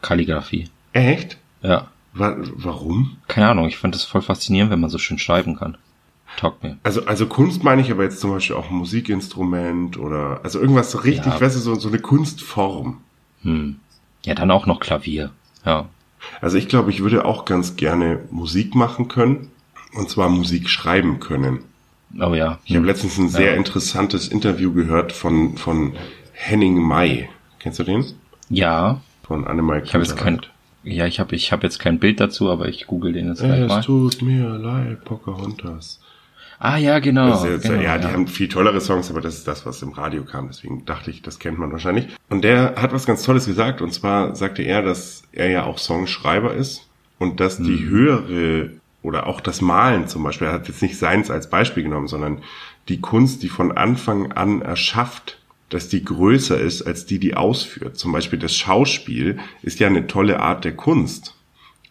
[0.02, 0.68] Kalligrafie.
[0.92, 1.38] Echt?
[1.62, 1.88] Ja.
[2.12, 3.16] Wa warum?
[3.28, 5.78] Keine Ahnung, ich fand das voll faszinierend, wenn man so schön schreiben kann.
[6.36, 6.78] Taugt mir.
[6.82, 10.90] Also, also Kunst meine ich aber jetzt zum Beispiel auch ein Musikinstrument oder also irgendwas
[10.90, 11.40] so richtig, Ja.
[11.40, 12.98] weißt du, so, so eine Kunstform.
[13.42, 13.76] Hm.
[14.24, 15.30] Ja, dann auch noch Klavier.
[15.64, 15.88] Ja.
[16.40, 19.48] Also ich glaube, ich würde auch ganz gerne Musik machen können
[19.94, 21.60] und zwar Musik schreiben können.
[22.20, 22.58] Oh ja.
[22.64, 23.56] Ich habe letztens ein sehr Ja.
[23.56, 25.94] interessantes Interview gehört von, von
[26.32, 27.28] Henning May.
[27.58, 28.04] Kennst du den?
[28.48, 29.00] Ja.
[29.22, 30.40] Von Annemai Ich habe jetzt kein.
[30.82, 33.60] Ja, ich habe ich hab jetzt kein Bild dazu, aber ich google den jetzt gleich
[33.60, 33.80] Es mal.
[33.82, 36.00] tut mir leid, Pocahontas.
[36.62, 37.42] Ah ja, genau.
[37.46, 40.24] Jetzt, genau ja, die haben viel tollere Songs, aber das ist das, was im Radio
[40.24, 40.48] kam.
[40.48, 42.08] Deswegen dachte ich, das kennt man wahrscheinlich.
[42.28, 43.80] Und der hat was ganz Tolles gesagt.
[43.80, 46.86] Und zwar sagte er, dass er ja auch Songschreiber ist
[47.18, 51.30] und dass die höhere oder auch das Malen zum Beispiel, er hat jetzt nicht seins
[51.30, 52.42] als Beispiel genommen, sondern
[52.88, 55.38] die Kunst, die von Anfang an erschafft,
[55.70, 57.96] dass die größer ist als die, die ausführt.
[57.96, 61.36] Zum Beispiel das Schauspiel ist ja eine tolle Art der Kunst.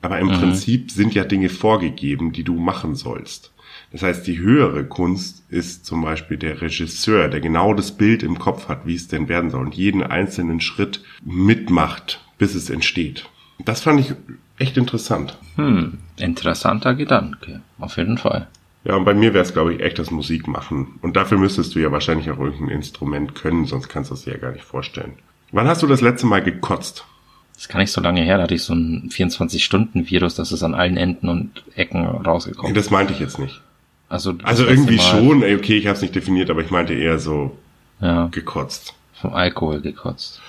[0.02, 3.52] Aber im Prinzip sind ja Dinge vorgegeben, die du machen sollst.
[3.92, 8.38] Das heißt, die höhere Kunst ist zum Beispiel der Regisseur, der genau das Bild im
[8.38, 13.28] Kopf hat, wie es denn werden soll und jeden einzelnen Schritt mitmacht, bis es entsteht.
[13.66, 14.14] Das fand ich
[14.60, 15.38] echt interessant.
[15.56, 17.62] Hm, interessanter Gedanke.
[17.80, 18.48] Auf jeden Fall.
[18.84, 21.00] Ja, und bei mir wäre es, glaube ich, echt das Musik machen.
[21.02, 24.34] Und dafür müsstest du ja wahrscheinlich auch irgendein Instrument können, sonst kannst du es dir
[24.34, 25.14] ja gar nicht vorstellen.
[25.52, 27.06] Wann hast du das letzte Mal gekotzt?
[27.54, 30.64] Das ist gar nicht so lange her, da hatte ich so ein 24-Stunden-Virus, das ist
[30.64, 32.72] an allen Enden und Ecken rausgekommen.
[32.72, 33.62] Nee, das meinte ich jetzt nicht.
[34.10, 36.94] Also, Also irgendwie Mal, schon, ey, okay, ich habe es nicht definiert, aber ich meinte
[36.94, 37.56] eher so
[38.02, 38.94] Ja, gekotzt.
[39.14, 40.42] vom Alkohol gekotzt.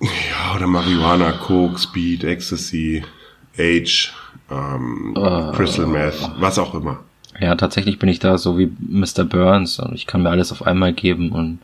[0.00, 3.04] Ja, oder Marihuana, Coke, Speed, Ecstasy,
[3.58, 4.12] Age,
[4.50, 5.52] ähm, Äh.
[5.54, 7.00] Crystal Meth, was auch immer.
[7.40, 9.24] Ja, tatsächlich bin ich da so wie Mr.
[9.24, 11.58] Burns und ich kann mir alles auf einmal geben und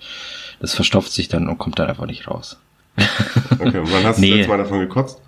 [0.61, 2.59] das verstopft sich dann und kommt dann einfach nicht raus.
[3.59, 4.31] Okay, und wann hast du Nee.
[4.31, 5.21] das letzte Mal davon gekotzt?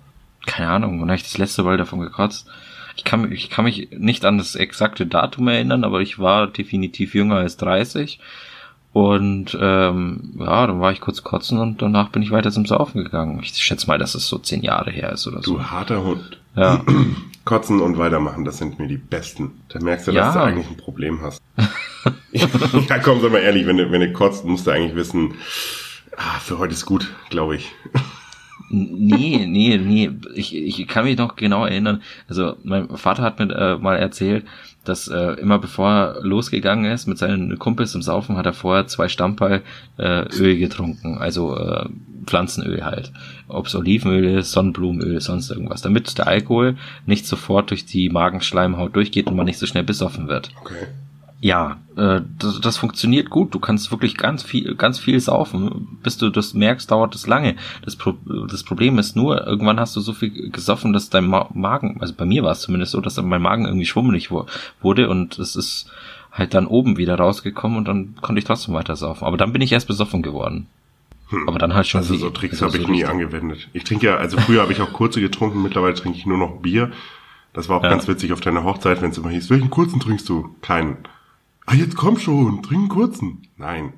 [0.45, 2.47] Keine Ahnung, wann habe ich das letzte Mal davon gekotzt?
[2.95, 6.47] Ich kann, mich- ich kann mich nicht an das exakte Datum erinnern, aber ich war
[6.47, 8.19] definitiv jünger als 30.
[8.91, 13.03] Und ähm, ja, dann war ich kurz kotzen und danach bin ich weiter zum Saufen
[13.03, 13.39] gegangen.
[13.41, 15.55] Ich schätze mal, dass es so zehn Jahre her ist oder so.
[15.55, 16.39] Du harter Hund.
[16.55, 16.83] Ja.
[17.45, 19.51] Kotzen und weitermachen, das sind mir die besten.
[19.69, 20.25] Da merkst du, Ja.
[20.25, 21.41] dass du eigentlich ein Problem hast.
[22.31, 25.33] ja, komm, sag mal ehrlich, wenn du, wenn du kotzt, musst du eigentlich wissen,
[26.15, 27.71] ah, für heute ist gut, glaube ich.
[28.73, 30.09] Nee, nee, nee.
[30.33, 32.01] Ich, ich kann mich noch genau erinnern.
[32.27, 34.45] Also mein Vater hat mir äh, mal erzählt,
[34.83, 38.87] dass äh, immer bevor er losgegangen ist mit seinen Kumpels zum Saufen, hat er vorher
[38.87, 39.61] zwei Stammball
[39.97, 41.19] äh, Öl getrunken.
[41.19, 41.85] Also äh,
[42.25, 43.11] Pflanzenöl halt.
[43.47, 45.83] Ob es Olivenöl ist, Sonnenblumenöl, sonst irgendwas.
[45.83, 50.27] Damit der Alkohol nicht sofort durch die Magenschleimhaut durchgeht und man nicht so schnell besoffen
[50.27, 50.49] wird.
[50.61, 50.87] Okay.
[51.43, 53.53] Ja, äh, das, das funktioniert gut.
[53.53, 55.99] Du kannst wirklich ganz viel, ganz viel saufen.
[56.01, 57.57] Bis du das merkst, dauert das lange.
[57.83, 58.13] Das, Pro
[58.49, 62.13] das Problem ist nur, irgendwann hast du so viel gesoffen, dass dein Ma Magen, also
[62.13, 65.91] bei mir war es zumindest so, dass mein Magen irgendwie schwummelig wurde und es ist
[66.31, 69.25] halt dann oben wieder rausgekommen und dann konnte ich trotzdem weiter saufen.
[69.25, 70.67] Aber dann bin ich erst besoffen geworden.
[71.45, 71.99] Aber dann halt schon.
[71.99, 73.09] Also so Tricks also habe ich nie richtig.
[73.09, 73.67] angewendet.
[73.73, 76.61] Ich trinke ja, also früher habe ich auch kurze getrunken, mittlerweile trinke ich nur noch
[76.61, 76.91] Bier.
[77.51, 77.89] Das war auch Ja.
[77.89, 80.55] ganz witzig auf deiner Hochzeit, wenn es immer hieß, welchen kurzen trinkst du?
[80.61, 80.99] Keinen.
[81.65, 83.47] Ah, jetzt komm schon, trink einen kurzen.
[83.57, 83.93] Nein.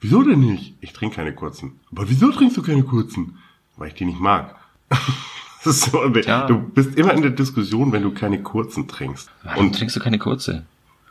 [0.00, 0.74] Wieso denn nicht?
[0.80, 1.78] Ich trinke keine kurzen.
[1.92, 3.38] Aber wieso trinkst du keine kurzen?
[3.76, 4.56] Weil ich die nicht mag.
[4.88, 9.30] das ist so, du bist immer in der Diskussion, wenn du keine kurzen trinkst.
[9.44, 10.64] Warum Und trinkst du keine kurze?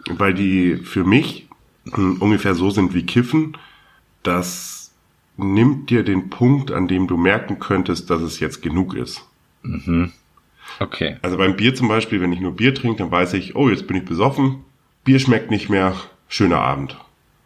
[0.09, 1.47] weil die für mich
[1.85, 3.57] mh, ungefähr so sind wie Kiffen,
[4.23, 4.91] das
[5.37, 9.25] nimmt dir den Punkt, an dem du merken könntest, dass es jetzt genug ist.
[10.79, 11.17] Okay.
[11.21, 13.87] Also beim Bier zum Beispiel, wenn ich nur Bier trinke, dann weiß ich, oh, jetzt
[13.87, 14.63] bin ich besoffen,
[15.03, 15.95] Bier schmeckt nicht mehr,
[16.27, 16.97] schöner Abend.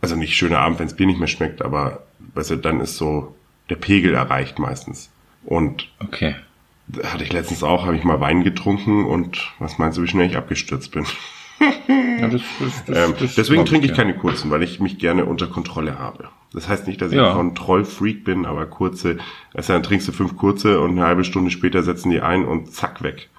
[0.01, 2.97] Also nicht schöner Abend, wenn das Bier nicht mehr schmeckt, aber weißt du, dann ist
[2.97, 3.35] so
[3.69, 5.09] der Pegel erreicht meistens.
[5.45, 6.35] Und Okay.
[7.03, 10.27] hatte ich letztens auch, habe ich mal Wein getrunken und was meinst du, wie schnell
[10.29, 11.05] ich abgestürzt bin?
[12.19, 13.95] Ja, das, das, das, Ähm, deswegen trinke ich ja.
[13.97, 16.27] keine kurzen, weil ich mich gerne unter Kontrolle habe.
[16.51, 17.29] Das heißt nicht, dass ich Ja.
[17.29, 19.17] ein Kontrollfreak bin, aber kurze,
[19.53, 22.73] also dann trinkst du fünf kurze und eine halbe Stunde später setzen die ein und
[22.73, 23.29] zack weg.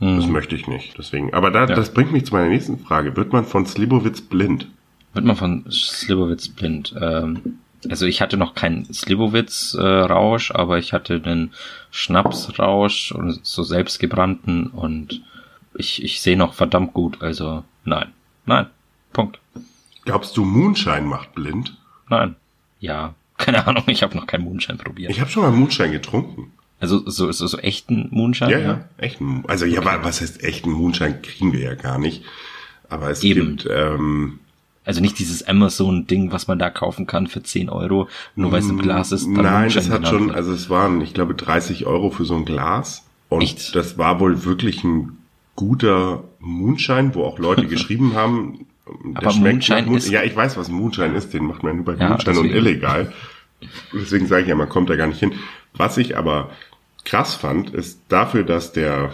[0.00, 0.96] Das möchte ich nicht.
[0.96, 1.34] Deswegen.
[1.34, 1.70] Aber da, Mhm.
[1.70, 1.74] Ja.
[1.74, 3.16] das bringt mich zu meiner nächsten Frage.
[3.16, 4.68] Wird man von Slibowitz blind?
[5.12, 6.94] Wird man von Slivovitz blind?
[7.00, 7.58] Ähm,
[7.90, 11.52] also ich hatte noch keinen Slivovitz-Rausch, aber ich hatte einen
[11.90, 15.22] Schnapsrausch und so selbstgebrannten und
[15.74, 17.22] ich, ich sehe noch verdammt gut.
[17.22, 18.08] Also nein,
[18.46, 18.66] nein,
[19.12, 19.38] Punkt,
[20.04, 21.76] Glaubst du, Moonshine macht blind?
[22.08, 22.36] nein,
[22.80, 23.84] ja, keine Ahnung.
[23.86, 25.10] Ich habe noch keinen Moonshine probiert.
[25.10, 26.52] Ich habe schon mal Moonshine getrunken.
[26.80, 28.52] Also so so, so echten Moonshine.
[28.52, 29.44] Ja, ja, echten.
[29.48, 32.22] Also ja, wa- was heißt echten Moonshine kriegen wir ja gar nicht.
[32.88, 33.56] Aber es Eben.
[33.56, 34.38] gibt ähm,
[34.84, 38.68] Also nicht dieses Amazon-Ding, was man da kaufen kann für 10 Euro, nur weil es
[38.70, 39.26] im Glas ist.
[39.26, 40.36] Nein, Moonshine das hat schon, wird.
[40.36, 43.04] also es waren, ich glaube, 30 Euro für so ein Glas.
[43.28, 43.74] Und Echt?
[43.74, 45.18] das war wohl wirklich ein
[45.56, 48.66] guter Moonshine, wo auch Leute geschrieben haben.
[49.14, 51.84] Aber schmeckt Moonshine Moon- ist- Ja, ich weiß, was Moonshine ist, den macht man nur
[51.84, 53.12] bei Ja, Moonshine und illegal.
[53.92, 55.32] Deswegen sage ich ja, man kommt da gar nicht hin.
[55.74, 56.50] Was ich aber
[57.08, 59.12] krass fand, ist dafür, dass der,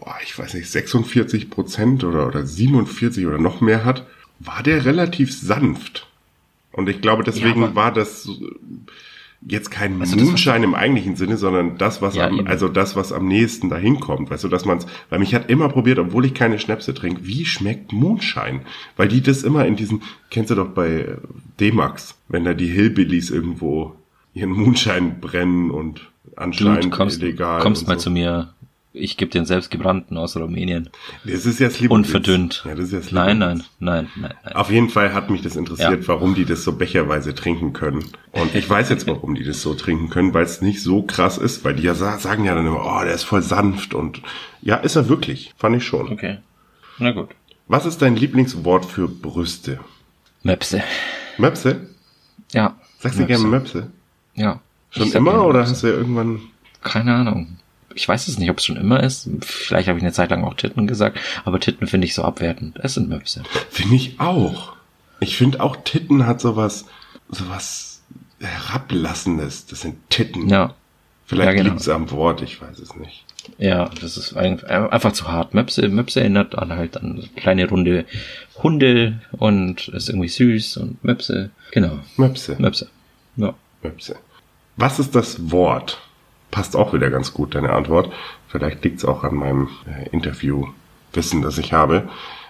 [0.00, 4.06] boah, ich weiß nicht, 46 Prozent oder, oder 47 oder noch mehr hat,
[4.38, 6.08] war der relativ sanft.
[6.72, 8.28] Und ich glaube, deswegen aber- war das
[9.46, 12.46] jetzt kein Also Moonshine im eigentlichen Sinne, sondern das, was Ja, am, eben.
[12.46, 14.30] also das, was am nächsten dahin kommt.
[14.30, 17.44] Weißt du, dass man's, weil mich hat immer probiert, obwohl ich keine Schnäpse trinke, wie
[17.44, 18.60] schmeckt Moonshine?
[18.96, 21.16] Weil die das immer in diesen, kennst du doch bei äh,
[21.58, 23.96] D-Max, wenn da die Hillbillies irgendwo
[24.32, 27.60] ihren Moonshine brennen und Anscheinend kommst, illegal.
[27.60, 28.04] kommst mal so.
[28.04, 28.52] zu mir.
[28.94, 30.90] Ich gebe den selbstgebrannten aus Rumänien.
[31.24, 32.08] Das ist ja Slivovitz.
[32.08, 32.62] Unverdünnt.
[32.66, 33.12] Ja, das ist Slivovitz.
[33.12, 34.54] nein, nein, nein, nein, nein.
[34.54, 36.08] Auf jeden Fall hat mich das interessiert, Ja.
[36.08, 38.04] warum die das so becherweise trinken können.
[38.32, 41.38] Und ich weiß jetzt, warum die das so trinken können, weil es nicht so krass
[41.38, 44.20] ist, weil die ja sa- sagen ja dann immer, oh, der ist voll sanft und
[44.60, 46.12] ja, ist er wirklich, fand ich schon.
[46.12, 46.38] Okay.
[46.98, 47.30] Na gut.
[47.68, 49.80] Was ist dein Lieblingswort für Brüste?
[50.42, 50.82] Möpse.
[51.38, 51.88] Möpse?
[52.52, 52.76] Ja.
[52.98, 53.90] Sagst du gerne Möpse?
[54.34, 54.60] Ja.
[54.92, 56.40] Schon Ich immer oder hast du ja irgendwann,
[56.82, 57.56] Keine Ahnung.
[57.94, 59.28] ich weiß es nicht, ob es schon immer ist.
[59.40, 62.78] Vielleicht habe ich eine Zeit lang auch Titten gesagt, aber Titten finde ich so abwertend.
[62.82, 63.42] Es sind Möpse.
[63.70, 64.72] Finde ich auch.
[65.20, 66.84] Ich finde auch Titten hat sowas,
[67.30, 68.02] sowas
[68.40, 69.66] herablassendes.
[69.66, 70.48] Das sind Titten.
[70.48, 70.74] Ja.
[71.26, 71.68] Vielleicht ja, genau.
[71.70, 73.24] liegt es am Wort, ich weiß es nicht.
[73.58, 75.54] Ja, das ist ein- einfach zu hart.
[75.54, 78.04] Möpse, Möpse erinnert an halt an kleine runde
[78.62, 81.50] Hunde und ist irgendwie süß und Möpse.
[81.72, 81.98] Genau.
[82.16, 82.56] Möpse.
[82.58, 82.88] Möpse.
[83.36, 83.54] Ja.
[83.82, 84.16] Möpse.
[84.82, 86.00] Was ist das Wort?
[86.50, 88.12] Passt auch wieder ganz gut, deine Antwort.
[88.48, 92.08] Vielleicht liegt es auch an meinem äh, Interviewwissen, das ich habe.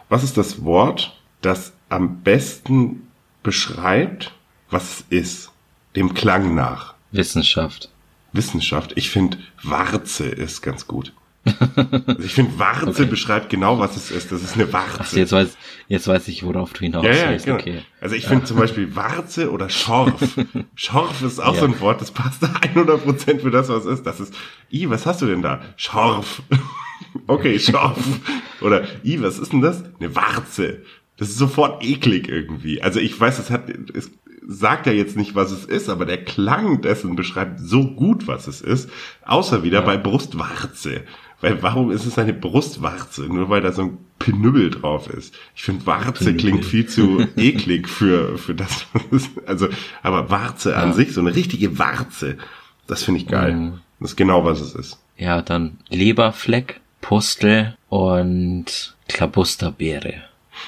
[0.09, 3.07] Was ist das Wort, das am besten
[3.43, 4.33] beschreibt,
[4.71, 5.53] was es ist?
[5.95, 6.95] Dem Klang nach.
[7.11, 7.91] Wissenschaft.
[8.33, 8.93] Wissenschaft.
[8.97, 11.13] Ich finde, Warze ist ganz gut.
[11.45, 13.05] Also ich finde, Warze Okay.
[13.07, 14.31] beschreibt genau, was es ist.
[14.31, 14.99] Das ist eine Warze.
[15.01, 15.57] Ach, jetzt weiß,
[15.89, 17.47] jetzt weiß ich, worauf du hinaus Ja, ja, willst.
[17.47, 17.59] genau.
[17.59, 17.83] Okay.
[18.01, 20.21] Also ich finde zum Beispiel Warze oder Schorf.
[20.77, 21.61] Schorf ist auch Ja.
[21.61, 24.07] so ein Wort, das passt 100% für das, was es ist.
[24.07, 24.35] Das ist,
[24.73, 25.61] i, was hast du denn da?
[25.77, 26.43] Schorf.
[27.27, 27.99] okay, Schorf.
[28.61, 29.83] Oder, i, was ist denn das?
[29.99, 30.83] Eine Warze.
[31.17, 32.83] Das ist sofort eklig irgendwie.
[32.83, 34.11] Also ich weiß, es hat, es
[34.47, 38.47] sagt ja jetzt nicht, was es ist, aber der Klang dessen beschreibt so gut, was
[38.49, 38.91] es ist.
[39.25, 41.03] Außer wieder bei Brustwarze.
[41.43, 43.23] Weil warum ist es eine Brustwarze?
[43.23, 45.35] Nur weil da so ein Pinübbel drauf ist.
[45.55, 46.37] Ich finde, Warze Pinübbel.
[46.41, 49.69] klingt viel zu eklig für, für das, was es Also,
[50.03, 50.95] aber Warze an Ja.
[50.95, 52.39] sich, so eine richtige Warze,
[52.87, 53.53] das finde ich geil.
[53.55, 53.81] Mhm.
[54.01, 54.99] Das ist genau, was es ist.
[55.17, 60.15] Ja, dann Leberfleck, Pustel und Klabusterbeere.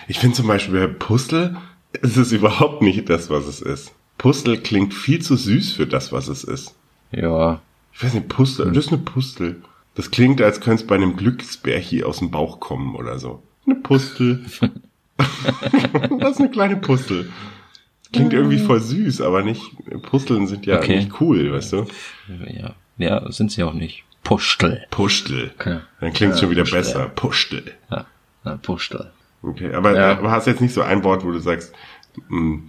[0.08, 1.56] Ich finde zum Beispiel bei Pustel,
[2.02, 3.92] es ist überhaupt nicht das, was es ist.
[4.18, 6.74] Pustel klingt viel zu süß für das, was es ist.
[7.12, 7.60] Ja,
[7.92, 9.62] Ich weiß nicht, Pustel, das ist eine Pustel.
[9.94, 13.42] Das klingt, als könnte es bei einem Glücksbärchi aus dem Bauch kommen oder so.
[13.66, 14.44] Eine Pustel.
[16.18, 17.30] das ist eine kleine Pustel.
[18.12, 19.62] Klingt irgendwie voll süß, aber nicht,
[20.02, 20.96] Pusteln sind ja Okay.
[20.98, 21.86] nicht cool, weißt du?
[22.48, 24.04] ja, ja, sind sie auch nicht.
[24.22, 24.84] Pustel.
[24.90, 25.52] Pustel.
[25.58, 25.80] Okay.
[26.00, 26.78] Dann klingt es schon wieder Pustel.
[26.80, 27.08] besser.
[27.08, 27.72] Pustel.
[27.90, 28.06] Ja,
[28.44, 29.10] na, Pustel.
[29.42, 30.12] Okay, aber, Ja.
[30.12, 31.74] aber hast jetzt nicht so ein Wort, wo du sagst,
[32.28, 32.60] mh,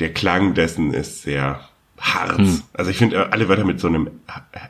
[0.00, 1.60] der Klang dessen ist sehr
[2.00, 2.38] Harz.
[2.38, 2.62] Hm.
[2.72, 4.10] Also ich finde alle Wörter mit so einem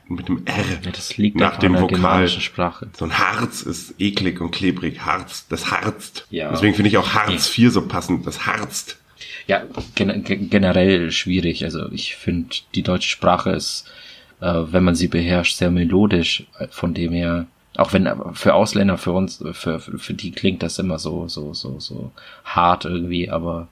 [0.09, 2.29] mit dem R Ja, das liegt nach dem Vokal.
[2.29, 2.89] Sprache.
[2.99, 5.01] So ein Harz ist eklig und klebrig.
[5.01, 6.27] Harz, das harzt.
[6.31, 6.51] Ja.
[6.51, 8.27] Deswegen finde ich auch Harz 4 so passend.
[8.27, 8.99] Das harzt.
[9.47, 9.63] Ja,
[9.95, 11.65] gen gen generell schwierig.
[11.65, 13.89] Also ich finde, die deutsche Sprache ist,
[14.41, 16.45] äh, wenn man sie beherrscht, sehr melodisch.
[16.59, 20.65] Äh, Von dem her, auch wenn für Ausländer, für uns, für, für, für die klingt
[20.65, 22.11] das immer so, so, so, so
[22.45, 23.69] hart irgendwie, aber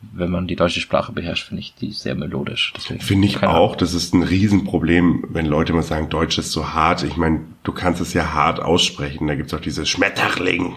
[0.00, 2.72] wenn man die deutsche Sprache beherrscht, finde ich die sehr melodisch.
[3.00, 7.02] Finde ich auch, das ist ein Riesenproblem, wenn Leute immer sagen, Deutsch ist so hart.
[7.02, 9.26] Ich meine, du kannst es ja hart aussprechen.
[9.26, 10.76] Da gibt's auch dieses Schmetterling.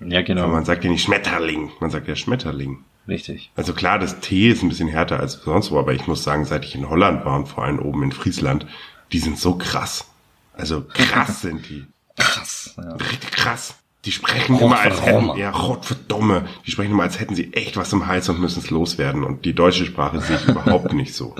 [0.00, 0.42] Ja, genau.
[0.42, 2.84] Aber man sagt ja nicht Schmetterling, man sagt ja Schmetterling.
[3.08, 3.50] Richtig.
[3.56, 6.44] Also klar, das T ist ein bisschen härter als sonst wo, aber ich muss sagen,
[6.44, 8.66] seit ich in Holland war und vor allem oben in Friesland,
[9.12, 10.10] die sind so krass.
[10.54, 11.86] Also krass sind die.
[12.16, 12.74] Krass.
[12.76, 12.94] Ja.
[12.94, 13.81] Richtig krass.
[14.04, 16.46] Die sprechen immer als hätten, ja, Rotverdomme.
[16.66, 19.22] Die sprechen immer als hätten sie echt was im Hals und müssen es loswerden.
[19.22, 21.36] Und die deutsche Sprache sehe ich überhaupt nicht so.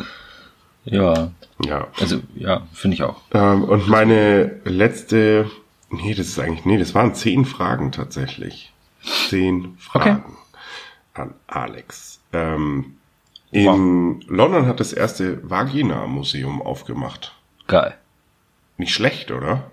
[0.85, 1.33] ja,
[1.65, 1.89] Ja.
[1.99, 3.21] also ja, finde ich auch.
[3.33, 5.51] Ähm, und meine letzte,
[5.91, 8.73] nee, das ist eigentlich, nee, das waren zehn Fragen tatsächlich.
[9.29, 10.37] Zehn Fragen
[11.15, 12.21] an Alex.
[12.33, 12.97] Ähm,
[13.51, 17.35] in London hat das erste Vagina-Museum aufgemacht.
[17.67, 17.95] Geil.
[18.79, 19.72] Nicht schlecht, oder?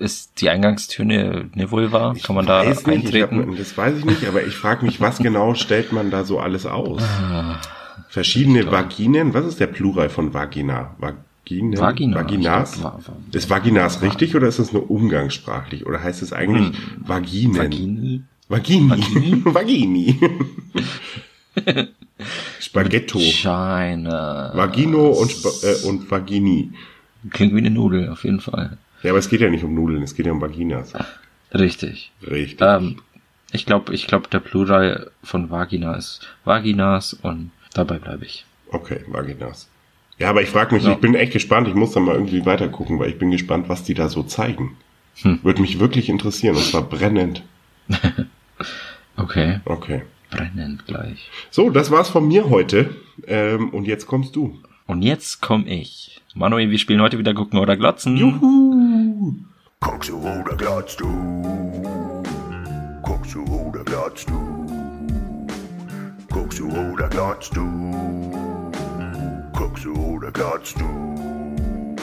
[0.00, 2.14] Ist die Eingangstür eine, eine Vulva?
[2.22, 3.50] Kann man da nicht, ich eintreten?
[3.50, 6.40] hab, das weiß ich nicht, aber ich frage mich, was genau stellt man da so
[6.40, 7.02] alles aus?
[7.02, 7.60] Ah.
[8.08, 10.96] Verschiedene Vaginen, was ist der Plural von Vagina?
[10.98, 11.78] Vaginen?
[11.78, 12.16] Vagina.
[12.16, 12.72] Vaginas?
[12.80, 15.86] Glaub, va- va- ist Vaginas richtig oder ist das nur umgangssprachlich?
[15.86, 17.56] Oder heißt es eigentlich Vaginen?
[17.56, 18.22] Vagini?
[18.48, 19.42] Vagini.
[19.44, 20.18] Vagini.
[22.60, 23.18] Spaghetto.
[23.18, 24.50] China.
[24.54, 26.72] Vagino und, Sp äh, und Vagini.
[27.30, 28.76] Klingt wie eine Nudel, auf jeden Fall.
[29.02, 30.92] Ja, aber es geht ja nicht um Nudeln, es geht ja um Vaginas.
[31.52, 32.12] Richtig.
[32.28, 32.58] Richtig.
[32.60, 32.96] Ähm,
[33.52, 38.44] ich glaube, ich glaube, der Plural von Vagina ist Vaginas und dabei bleibe ich.
[38.70, 39.68] Okay, Vaginas.
[40.18, 40.92] Ja, aber ich frage mich, Ja.
[40.92, 43.68] ich bin echt gespannt, ich muss da mal irgendwie weiter gucken, weil ich bin gespannt,
[43.68, 44.76] was die da so zeigen.
[45.22, 45.40] Hm.
[45.42, 47.42] Würde mich wirklich interessieren, und zwar brennend.
[49.16, 49.60] Okay.
[49.64, 50.02] Okay.
[50.30, 51.28] Brennend gleich.
[51.50, 52.94] So, das war's von mir heute.
[53.26, 54.58] Ähm, und jetzt kommst du.
[54.86, 56.20] Und jetzt komm ich.
[56.34, 58.16] Manuel, wir spielen heute wieder Gucken oder Glotzen.
[59.80, 61.06] Guckst du oder glotzt du?
[63.02, 64.66] Guckst du oder glotzt du?
[66.30, 68.72] Guckst du oder glotzt du?
[69.52, 71.96] Guckst du oder glotzt du?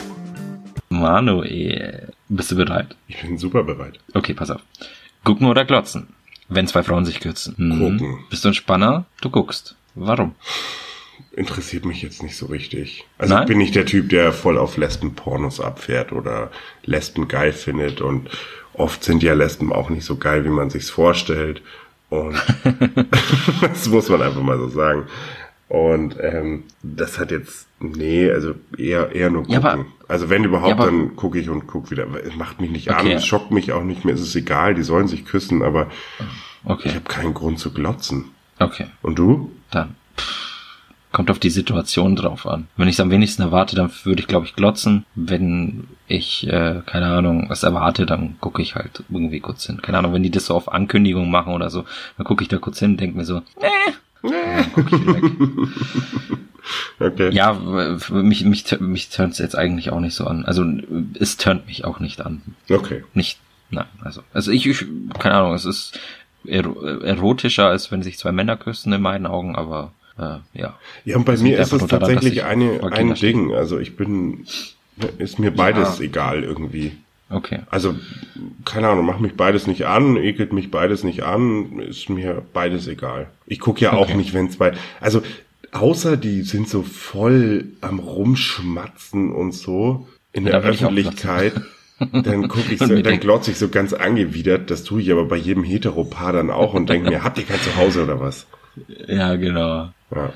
[0.90, 2.94] Manuel, bist du bereit?
[3.08, 3.98] Ich bin super bereit.
[4.14, 4.60] Okay, pass auf.
[5.24, 6.06] Gucken oder glotzen?
[6.48, 7.56] Wenn zwei Frauen sich kürzen.
[7.56, 7.78] Hm.
[7.80, 8.18] Gucken.
[8.30, 9.06] Bist du ein Spanner?
[9.20, 9.74] Du guckst.
[9.96, 10.36] Warum?
[11.32, 13.04] Interessiert mich jetzt nicht so richtig.
[13.18, 13.42] Also Nein?
[13.44, 16.50] ich bin nicht der Typ, der voll auf Lesben-Pornos abfährt oder
[16.84, 18.28] Lesben geil findet und
[18.74, 21.62] oft sind ja Lesben auch nicht so geil, wie man sich's vorstellt.
[22.10, 22.34] Und
[23.60, 25.06] das muss man einfach mal so sagen.
[25.68, 29.52] Und ähm, das hat jetzt, nee, also eher eher nur gucken.
[29.62, 32.06] Ja, aber- also wenn überhaupt, Ja, aber- dann gucke ich und guck wieder.
[32.24, 32.98] Es macht mich nicht Okay.
[32.98, 35.88] an, es schockt mich auch nicht mehr, es ist egal, die sollen sich küssen, aber
[36.64, 38.30] ich Okay, habe keinen Grund zu glotzen.
[38.58, 39.52] okay, Und du?
[39.70, 39.94] dann.
[40.16, 40.57] pff,
[41.10, 42.68] Kommt auf die Situation drauf an.
[42.76, 45.06] Wenn ich es am wenigsten erwarte, dann würde ich, glaube ich, glotzen.
[45.14, 49.80] Wenn ich, äh, keine Ahnung, was erwarte, dann gucke ich halt irgendwie kurz hin.
[49.80, 51.84] Keine Ahnung, wenn die das so auf Ankündigung machen oder so,
[52.16, 53.68] dann gucke ich da kurz hin und denke mir so, nee.
[57.00, 57.30] Okay.
[57.30, 57.54] Ja,
[58.10, 60.44] mich, mich, mich turnt es jetzt eigentlich auch nicht so an.
[60.44, 60.64] Also
[61.18, 62.42] es turnt mich auch nicht an.
[62.70, 63.04] Okay.
[63.14, 63.38] Nicht,
[63.70, 64.84] nein, also, also ich, ich
[65.18, 65.98] keine Ahnung, es ist
[66.44, 70.78] ero erotischer, als wenn sich zwei Männer küssen in meinen Augen, aber äh, ja.
[71.04, 73.14] Ja, und bei Das mir ist es daran, tatsächlich eine, ein.
[73.14, 73.52] Ding.
[73.54, 74.44] Also ich bin,
[75.18, 76.04] ist mir beides Ja.
[76.04, 76.92] egal irgendwie.
[77.30, 77.60] Okay.
[77.70, 77.94] Also,
[78.64, 82.86] keine Ahnung, macht mich beides nicht an, ekelt mich beides nicht an, ist mir beides
[82.88, 83.28] egal.
[83.46, 84.14] Ich gucke ja auch Okay.
[84.16, 85.22] nicht, wenn zwei, also,
[85.72, 91.52] außer die sind so voll am Rumschmatzen und so in Ja, der auch Öffentlichkeit,
[91.98, 95.36] dann gucke ich so, dann glotze ich so ganz angewidert, das tue ich aber bei
[95.36, 98.46] jedem Heteropaar dann auch und denke mir, habt ihr kein Zuhause oder was?
[99.06, 99.90] Ja, genau.
[100.14, 100.32] Ja.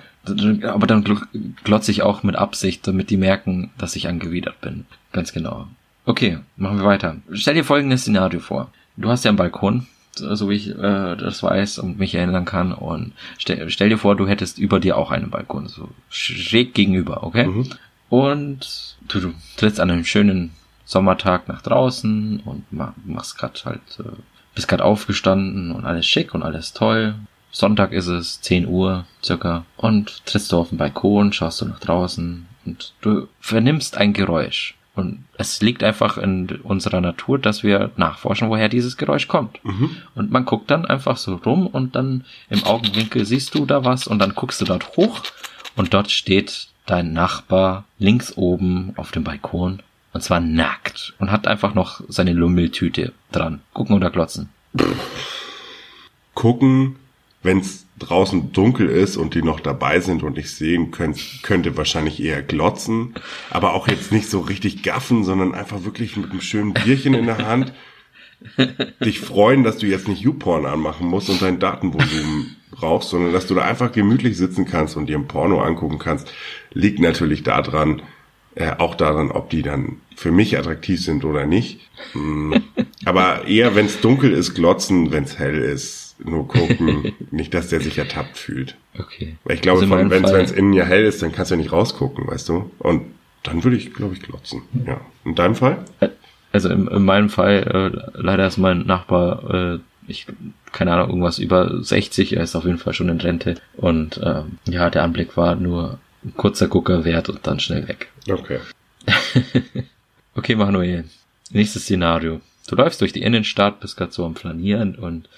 [0.71, 1.27] Aber dann gl-
[1.65, 4.87] glotze ich auch mit Absicht, damit die merken, dass ich angewidert bin.
[5.13, 5.67] Ganz genau.
[6.05, 7.17] Okay, machen wir weiter.
[7.33, 8.71] Stell dir folgendes Szenario vor.
[8.97, 12.73] Du hast ja einen Balkon, so wie ich äh, das weiß und mich erinnern kann.
[12.73, 17.25] Und stell, stell dir vor, du hättest über dir auch einen Balkon, so schräg gegenüber,
[17.25, 17.47] okay?
[17.47, 17.71] Mhm.
[18.11, 20.51] Und du, du trittst an einem schönen
[20.85, 24.03] Sommertag nach draußen und ma- machst grad halt, äh,
[24.55, 27.15] bist grad aufgestanden und alles schick und alles toll.
[27.53, 31.79] Sonntag ist es, 10 Uhr circa, und trittst du auf den Balkon, schaust du nach
[31.81, 34.75] draußen und du vernimmst ein Geräusch.
[34.95, 39.59] Und es liegt einfach in unserer Natur, dass wir nachforschen, woher dieses Geräusch kommt.
[40.15, 44.07] Und man guckt dann einfach so rum und dann im Augenwinkel siehst du da was
[44.07, 45.21] und dann guckst du dort hoch
[45.77, 49.83] und dort steht dein Nachbar links oben auf dem Balkon
[50.13, 53.61] und zwar nackt und hat einfach noch seine Lummeltüte dran.
[53.73, 54.51] Gucken oder glotzen.
[56.35, 56.97] gucken,
[57.43, 61.77] wenn es draußen dunkel ist und die noch dabei sind und ich sehen könnt, könnte
[61.77, 63.15] wahrscheinlich eher glotzen,
[63.51, 67.27] aber auch jetzt nicht so richtig gaffen, sondern einfach wirklich mit einem schönen Bierchen in
[67.27, 67.73] der Hand
[69.05, 73.47] dich freuen, dass du jetzt nicht YouPorn anmachen musst und dein Datenvolumen brauchst, sondern dass
[73.47, 76.33] du da einfach gemütlich sitzen kannst und dir ein Porno angucken kannst,
[76.73, 78.03] liegt natürlich daran,
[78.55, 81.89] äh, auch daran, ob die dann für mich attraktiv sind oder nicht.
[82.15, 82.55] Mm,
[83.05, 87.69] Aber eher, wenn es dunkel ist, glotzen, wenn es hell ist, nur gucken, nicht, dass
[87.69, 88.77] der sich ertappt fühlt.
[88.99, 89.37] Okay.
[89.45, 91.73] Weil ich glaube, Also wenn es innen ja hell ist, dann kannst du ja nicht
[91.73, 92.71] rausgucken, weißt du?
[92.79, 93.03] Und
[93.43, 94.63] dann würde ich, glaube ich, glotzen.
[94.87, 95.01] Ja.
[95.25, 95.85] In deinem Fall?
[96.53, 100.27] Also in, in meinem Fall, äh, leider ist mein Nachbar, äh, ich,
[100.73, 103.57] keine Ahnung, irgendwas über 60, er ist auf jeden Fall schon in Rente.
[103.77, 108.09] Und ähm, ja, der Anblick war nur ein kurzer Gucker wert und dann schnell weg.
[108.29, 108.59] Okay.
[110.35, 111.05] Okay, Manuel.
[111.51, 112.41] Nächstes Szenario.
[112.69, 115.29] Du läufst durch die Innenstadt, bist gerade so am Flanieren und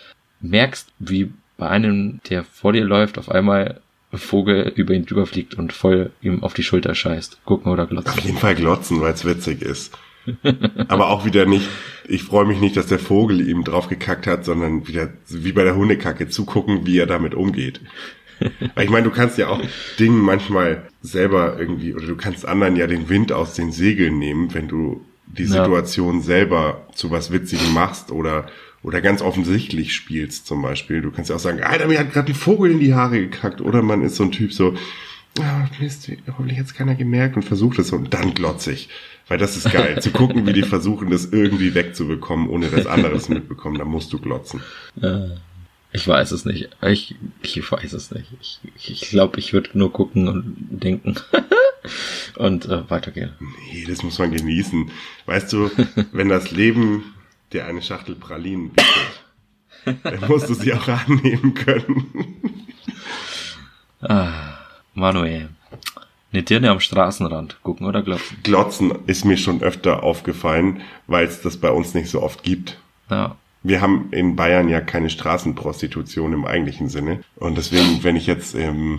[0.41, 3.81] merkst, wie bei einem, der vor dir läuft, auf einmal
[4.13, 7.45] ein Vogel über ihn drüber fliegt und voll ihm auf die Schulter scheißt.
[7.45, 8.23] Gucken oder Auf glotzen.
[8.25, 9.97] jeden Fall glotzen, weil es witzig ist.
[10.89, 11.69] Aber auch wieder nicht,
[12.09, 15.65] ich freue mich nicht, dass der Vogel ihm drauf gekackt hat, sondern wieder wie bei
[15.65, 17.81] der Hundekacke zugucken, wie er damit umgeht.
[18.75, 19.61] Weil ich meine, du kannst ja auch
[19.99, 24.55] Dingen manchmal selber irgendwie, oder du kannst anderen ja den Wind aus den Segeln nehmen,
[24.55, 25.49] wenn du die Ja.
[25.63, 28.47] Situation selber zu was Witzigem machst oder,
[28.85, 31.01] oder ganz offensichtlich spielst zum Beispiel.
[31.01, 33.63] Du kannst ja auch sagen, Alter, mir hat gerade ein Vogel in die Haare gekackt.
[33.63, 34.75] Oder man ist so ein Typ so,
[35.41, 38.91] ah, Mist, hoffentlich hat's keiner gemerkt und versucht es und dann glotze ich.
[39.27, 43.15] Weil das ist geil, zu gucken, wie die versuchen, das irgendwie wegzubekommen, ohne dass andere
[43.15, 43.79] es mitbekommen.
[43.79, 44.61] Da musst du glotzen.
[45.93, 46.69] Ich weiß es nicht.
[46.83, 48.27] Ich, ich weiß es nicht.
[48.39, 51.15] Ich glaube, ich, glaub, ich würde nur gucken und denken
[52.37, 53.31] und äh, weitergehen.
[53.73, 54.91] Nee, das muss man genießen.
[55.25, 55.71] Weißt du,
[56.13, 57.14] wenn das Leben
[57.55, 62.07] dir eine Schachtel Pralinen bietet, dann musst du sie auch annehmen können.
[64.03, 64.59] Ah,
[64.95, 65.49] Manuel.
[66.33, 67.59] Eine Dirne am Straßenrand.
[67.63, 68.39] Gucken oder glotzen.
[68.43, 72.79] Glotzen ist mir schon öfter aufgefallen, weil es das bei uns nicht so oft gibt.
[73.09, 73.37] Ja.
[73.63, 77.23] Wir haben in Bayern ja keine Straßenprostitution im eigentlichen Sinne.
[77.37, 78.99] Und deswegen, wenn ich jetzt ähm,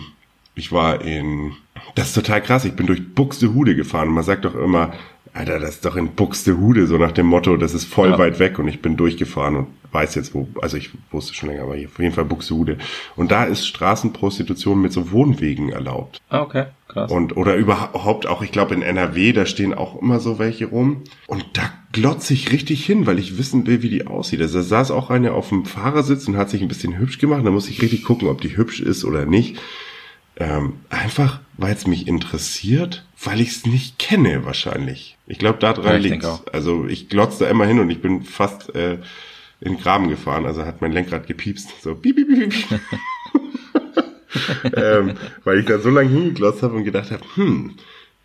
[0.58, 1.52] Ich war in,
[1.94, 4.08] das ist total krass, ich bin durch Buxtehude gefahren.
[4.08, 4.94] Man sagt doch immer,
[5.34, 8.18] Alter, das ist doch in Buxtehude, so nach dem Motto, das ist voll Ja.
[8.18, 11.62] weit weg und ich bin durchgefahren und weiß jetzt wo, also ich wusste schon länger,
[11.62, 12.78] aber hier, auf jeden Fall Buxtehude.
[13.16, 16.20] Und da ist Straßenprostitution mit so Wohnwegen erlaubt.
[16.28, 17.10] Ah, okay, krass.
[17.10, 21.02] Und, oder überhaupt auch, ich glaube in NRW, da stehen auch immer so welche rum.
[21.26, 24.40] Und da glotze ich richtig hin, weil ich wissen will, wie die aussieht.
[24.40, 27.44] Also da saß auch eine auf dem Fahrersitz und hat sich ein bisschen hübsch gemacht.
[27.44, 29.58] Da muss ich richtig gucken, ob die hübsch ist oder nicht.
[30.38, 35.16] Ähm, einfach, weil es mich interessiert, weil ich es nicht kenne wahrscheinlich.
[35.26, 36.26] Ich glaube, daran Ja, ich liegt.
[36.52, 38.98] Also ich glotze da immer hin und ich bin fast äh,
[39.60, 40.44] in den Graben gefahren.
[40.44, 41.82] Also hat mein Lenkrad gepiepst.
[41.82, 42.80] So, piep, piep, piep, piep.
[44.76, 45.14] ähm,
[45.44, 47.76] weil ich da so lange hingeglotzt habe und gedacht habe, hm,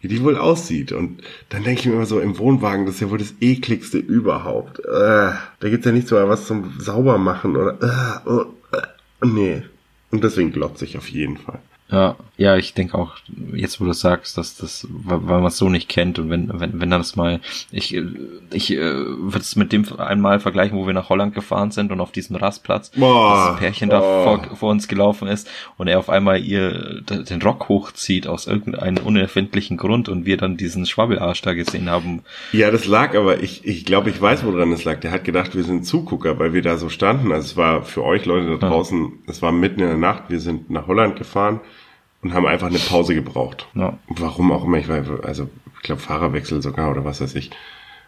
[0.02, 0.92] wie die wohl aussieht.
[0.92, 3.98] Und dann denke ich mir immer so, im Wohnwagen, das ist ja wohl das ekligste
[4.00, 4.80] überhaupt.
[4.80, 9.64] Äh, da gibt's ja nichts mehr was zum Saubermachen oder äh, oh, äh, nee.
[10.10, 11.60] Und deswegen glotze ich auf jeden Fall.
[11.92, 13.18] Ja, ja, ich denke auch,
[13.54, 16.80] jetzt wo du sagst, dass das, weil man es so nicht kennt und wenn, wenn,
[16.80, 18.06] wenn das mal, ich, äh,
[18.52, 22.00] ich äh, würde es mit dem einmal vergleichen, wo wir nach Holland gefahren sind und
[22.00, 24.24] auf diesem Rastplatz Boah, das Pärchen da boah.
[24.24, 29.06] vor, vor uns gelaufen ist und er auf einmal ihr den Rock hochzieht aus irgendeinem
[29.06, 32.22] unerfindlichen Grund und wir dann diesen Schwabbelarsch da gesehen haben.
[32.54, 35.02] Ja, das lag aber, ich, ich glaube, ich weiß, woran es lag.
[35.02, 37.34] Der hat gedacht, wir sind Zugucker, weil wir da so standen.
[37.34, 40.40] Also es war für euch Leute da draußen, es war mitten in der Nacht, wir
[40.40, 41.60] sind nach Holland gefahren
[42.22, 43.68] und haben einfach eine Pause gebraucht.
[43.74, 43.98] Ja.
[44.08, 47.52] Warum auch immer, ich war, also ich glaube Fahrerwechsel sogar oder was weiß ich.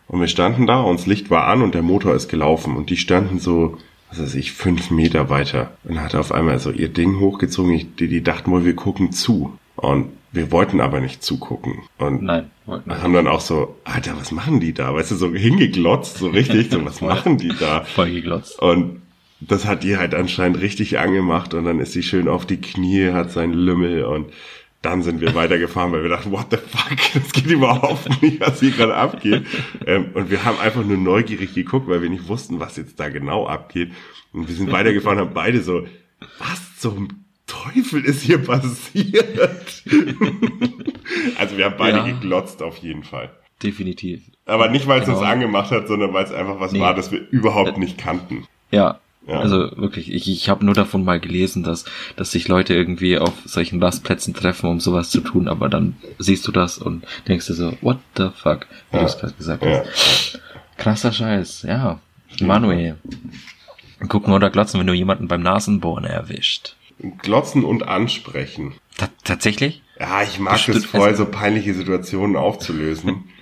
[0.07, 2.89] Und wir standen da und das Licht war an und der Motor ist gelaufen und
[2.89, 3.77] die standen so,
[4.09, 7.73] was weiß ich, fünf Meter weiter und hat auf einmal so ihr Ding hochgezogen.
[7.73, 9.57] Ich, die, die dachten wohl, wir gucken zu.
[9.75, 11.83] Und wir wollten aber nicht zugucken.
[11.97, 14.93] Und Nein, haben dann auch so, Alter, was machen die da?
[14.93, 17.83] Weißt du, so hingeglotzt, so richtig, so, was machen die da?
[17.83, 18.59] voll geglotzt.
[18.59, 19.02] Und
[19.47, 23.11] das hat die halt anscheinend richtig angemacht und dann ist sie schön auf die Knie,
[23.11, 24.31] hat seinen Lümmel und
[24.81, 28.59] dann sind wir weitergefahren, weil wir dachten, what the fuck, das geht überhaupt nicht, was
[28.59, 29.45] hier gerade abgeht.
[29.85, 33.07] Ähm, und wir haben einfach nur neugierig geguckt, weil wir nicht wussten, was jetzt da
[33.09, 33.91] genau abgeht.
[34.33, 35.87] Und wir sind weitergefahren, haben beide so,
[36.37, 37.07] was zum
[37.47, 39.83] Teufel ist hier passiert?
[41.37, 42.05] also wir haben beide Ja.
[42.05, 43.31] geglotzt auf jeden Fall.
[43.61, 44.23] Definitiv.
[44.45, 45.19] Aber nicht, weil es Genau.
[45.19, 46.79] uns angemacht hat, sondern weil es einfach was Nee.
[46.81, 48.45] war, das wir überhaupt nicht kannten.
[48.71, 48.99] Ja.
[49.27, 49.39] Ja.
[49.39, 51.85] Also wirklich, ich, ich habe nur davon mal gelesen, dass,
[52.17, 56.45] dass sich Leute irgendwie auf solchen Rastplätzen treffen, um sowas zu tun, aber dann siehst
[56.47, 59.83] du das und denkst dir so, what the fuck, wie du es gerade gesagt Ja.
[59.89, 60.39] hast.
[60.77, 61.99] Krasser Scheiß, ja.
[62.41, 62.97] Manuel.
[64.09, 66.75] Gucken oder glotzen, wenn du jemanden beim Nasenbohren erwischt.
[67.21, 68.73] Glotzen und ansprechen.
[68.97, 69.81] Ta tatsächlich?
[69.99, 71.17] Ja, ich mag es voll, essen.
[71.17, 73.23] so peinliche Situationen aufzulösen.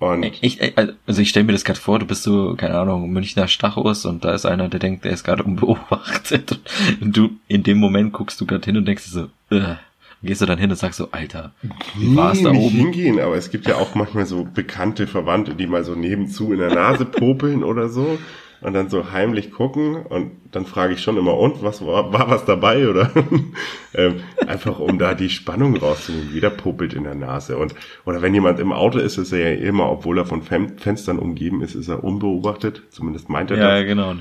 [0.00, 0.60] Und Ich,
[1.06, 4.24] also ich stelle mir das gerade vor, du bist so, keine Ahnung, Münchner Stachus und
[4.24, 6.60] da ist einer, der denkt, der ist gerade unbeobachtet.
[7.00, 9.76] Und du, in dem Moment guckst du gerade hin und denkst so, äh,
[10.22, 11.52] gehst du dann hin und sagst so, Alter,
[11.96, 12.76] wie war's da nicht oben?
[12.76, 16.58] hingehen, aber es gibt ja auch manchmal so bekannte Verwandte, die mal so nebenzu in
[16.58, 18.18] der Nase popeln oder so
[18.64, 22.28] und dann so heimlich gucken und dann frage ich schon immer, und was war, war
[22.30, 23.10] was dabei oder
[23.94, 28.34] ähm, einfach um da die Spannung rauszunehmen, jeder popelt in der Nase und oder wenn
[28.34, 31.74] jemand im Auto ist, ist er ja immer, obwohl er von Fen Fenstern umgeben ist,
[31.74, 33.66] ist er unbeobachtet, zumindest meint er das.
[33.66, 34.14] Ja, genau.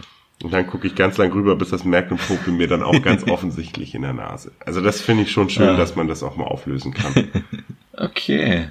[0.44, 3.02] Und dann gucke ich ganz lang rüber, bis das merkt und popelt mir dann auch
[3.02, 4.52] ganz offensichtlich in der Nase.
[4.66, 5.78] Also das finde ich schon schön, Ja.
[5.78, 7.14] dass man das auch mal auflösen kann.
[7.96, 8.70] Okay.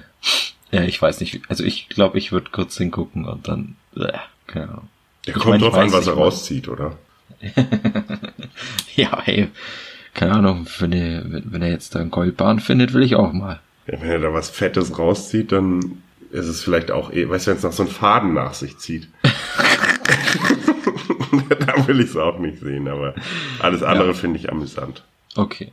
[0.71, 1.41] Ja, ich weiß nicht.
[1.47, 4.11] Also ich glaube, ich würde kurz hingucken und dann, äh,
[4.47, 4.89] keine Ahnung.
[5.27, 6.97] Der Ich kommt drauf an, was er rauszieht, oder?
[8.95, 9.49] Ja, hey,
[10.13, 13.59] keine Ahnung, wenn er, wenn er jetzt da einen Goldbahn findet, will ich auch mal.
[13.87, 17.51] Ja, wenn er da was Fettes rauszieht, dann ist es vielleicht auch, eh, weißt du,
[17.51, 19.09] wenn es noch so einen Faden nach sich zieht.
[21.65, 23.15] da will ich es auch nicht sehen, aber
[23.59, 25.03] alles andere finde ich amüsant.
[25.35, 25.71] Okay.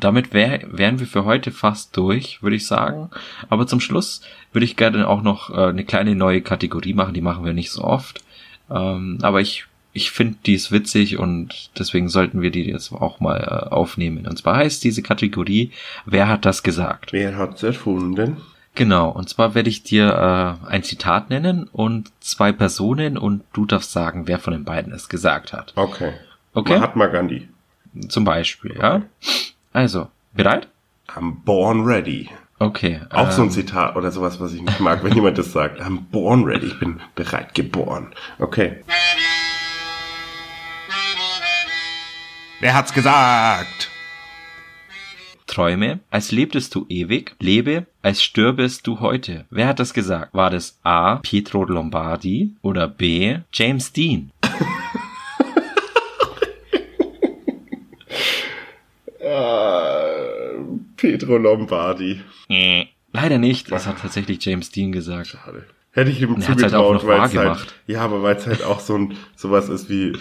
[0.00, 3.10] Damit wär, wären wir für heute fast durch, würde ich sagen.
[3.48, 4.20] Aber zum Schluss
[4.52, 7.14] würde ich gerne auch noch äh, eine kleine neue Kategorie machen.
[7.14, 8.22] Die machen wir nicht so oft.
[8.70, 13.20] Ähm, aber ich, ich finde, die ist witzig und deswegen sollten wir die jetzt auch
[13.20, 14.26] mal äh, aufnehmen.
[14.26, 15.72] Und zwar heißt diese Kategorie,
[16.06, 17.12] wer hat das gesagt?
[17.12, 18.38] Wer hat's erfunden?
[18.74, 23.66] Genau, und zwar werde ich dir äh, ein Zitat nennen und zwei Personen und du
[23.66, 25.72] darfst sagen, wer von den beiden es gesagt hat.
[25.74, 26.12] Okay.
[26.54, 26.78] Okay?
[26.78, 27.48] Mahatma Gandhi.
[28.08, 29.02] Zum Beispiel, ja?
[29.72, 30.68] Also, bereit?
[31.08, 32.28] I'm born ready.
[32.60, 33.00] Okay.
[33.10, 35.80] Auch so ein ähm, Zitat oder sowas, was ich nicht mag, wenn jemand das sagt.
[35.80, 36.66] I'm born ready.
[36.66, 38.12] Ich bin bereit geboren.
[38.38, 38.82] Okay.
[42.60, 43.90] Wer hat's gesagt?
[45.46, 49.46] Träume, als lebtest du ewig, lebe, als stürbest du heute.
[49.50, 50.34] Wer hat das gesagt?
[50.34, 51.16] War das A.
[51.16, 53.38] Pietro Lombardi oder B.
[53.52, 54.30] James Dean?
[60.98, 62.20] Pedro Lombardi.
[63.12, 63.72] Leider nicht.
[63.72, 65.28] Das hat tatsächlich James Dean gesagt.
[65.28, 65.64] Schade.
[65.92, 67.74] Hätte ich ihm halt auch zugetraut, noch weil wahr es halt, gemacht.
[67.86, 70.12] ja, aber weil es halt auch so ein, sowas ist wie,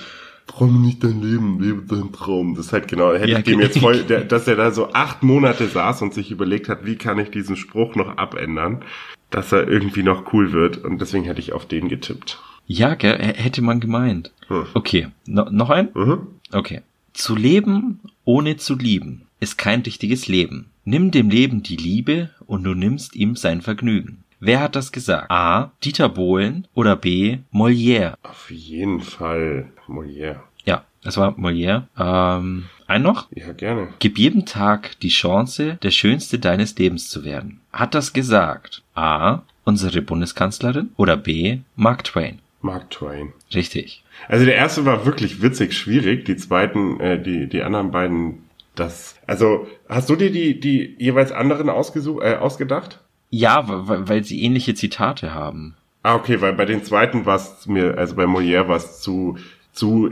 [0.47, 2.55] träume nicht dein Leben, lebe deinen Traum.
[2.55, 4.93] Das ist halt genau, hätte Ja, ich dem jetzt voll, der, dass er da so
[4.93, 8.83] acht Monate saß und sich überlegt hat, wie kann ich diesen Spruch noch abändern,
[9.29, 12.39] dass er irgendwie noch cool wird und deswegen hätte ich auf den getippt.
[12.65, 14.31] Ja, gell, hätte man gemeint.
[14.47, 14.65] Hm.
[14.73, 15.89] Okay, no, noch ein?
[15.93, 16.27] Mhm.
[16.53, 16.81] Okay.
[17.13, 20.71] Zu leben, ohne zu lieben, ist kein richtiges Leben.
[20.85, 24.23] Nimm dem Leben die Liebe und du nimmst ihm sein Vergnügen.
[24.39, 25.31] Wer hat das gesagt?
[25.31, 25.71] A.
[25.83, 27.39] Dieter Bohlen oder B.
[27.51, 28.13] Molière?
[28.23, 30.41] Auf jeden Fall Molière.
[30.63, 31.87] Ja, das war Molière.
[31.97, 33.27] Ähm, ein noch?
[33.31, 33.89] Ja, gerne.
[33.99, 37.61] Gib jedem Tag die Chance, der Schönste deines Lebens zu werden.
[37.73, 38.83] Hat das gesagt?
[38.93, 39.41] A.
[39.63, 41.59] Unsere Bundeskanzlerin oder B.
[41.75, 42.39] Mark Twain?
[42.61, 43.33] Mark Twain.
[43.53, 44.03] Richtig.
[44.27, 48.43] Also der erste war wirklich witzig schwierig, die zweiten, äh, die, die anderen beiden,
[48.79, 49.15] das.
[49.27, 52.99] Also, hast du dir die, die jeweils anderen ausgesucht, äh, ausgedacht?
[53.29, 55.75] Ja, weil, weil sie ähnliche Zitate haben.
[56.03, 59.37] Ah, okay, weil bei den zweiten war es mir, also bei Molière war es zu,
[59.73, 60.11] zu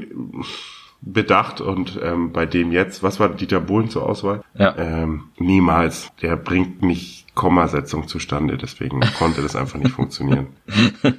[1.01, 4.43] bedacht und ähm, bei dem jetzt, was war Dieter Bohlen zur Auswahl?
[4.57, 4.75] Ja.
[4.77, 6.11] Ähm, niemals.
[6.21, 10.47] Der bringt nicht Kommasetzung zustande, deswegen konnte das einfach nicht funktionieren.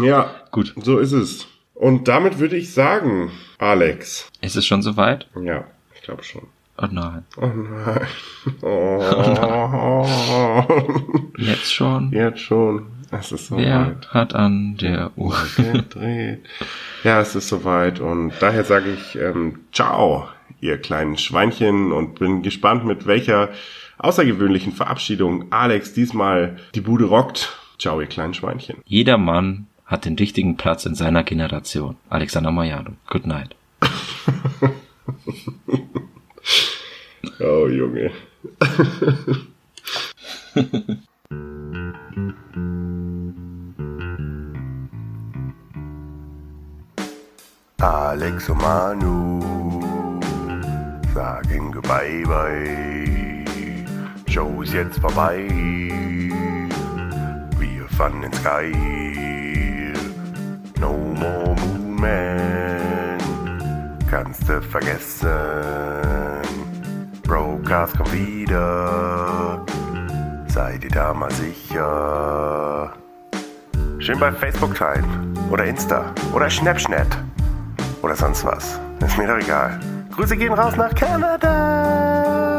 [0.00, 0.74] ja, Gut.
[0.76, 1.46] so ist es.
[1.80, 4.28] Und damit würde ich sagen, Alex.
[4.42, 5.26] Ist es schon soweit?
[5.42, 5.64] Ja,
[5.94, 6.42] ich glaube schon.
[6.76, 7.24] Oh nein.
[7.38, 8.00] Oh nein.
[8.62, 10.06] Oh,
[11.38, 12.12] Jetzt schon?
[12.12, 12.86] Jetzt schon.
[13.10, 14.08] Es ist Wer soweit.
[14.14, 15.34] hat an der Uhr?
[15.56, 16.40] gedreht.
[17.02, 20.28] Ja, es ist soweit und daher sage ich ähm, ciao,
[20.60, 23.48] ihr kleinen Schweinchen und bin gespannt, mit welcher
[23.98, 27.56] außergewöhnlichen Verabschiedung Alex diesmal die Bude rockt.
[27.78, 28.76] Ciao, ihr kleinen Schweinchen.
[28.84, 31.96] Jeder Mann hat den richtigen Platz in seiner Generation.
[32.08, 32.92] Alexander Majano.
[33.08, 33.54] Good night.
[37.42, 38.10] Oh, Junge.
[47.78, 50.20] Alex und Manu
[51.14, 53.46] sagen goodbye, bye.
[54.28, 55.48] Show ist jetzt vorbei.
[57.58, 59.29] Wir fanden's geil.
[61.86, 63.18] Man.
[64.10, 65.28] Kannst du vergessen.
[67.22, 69.64] Broadcast kommt wieder.
[70.48, 72.92] Seid ihr da mal sicher?
[73.98, 75.38] Schön bei Facebook teilen.
[75.50, 76.12] Oder Insta.
[76.32, 77.06] Oder Snapchat.
[78.02, 78.80] Oder sonst was.
[79.00, 79.78] Ist mir doch egal.
[80.10, 82.49] Grüße gehen raus nach Kanada.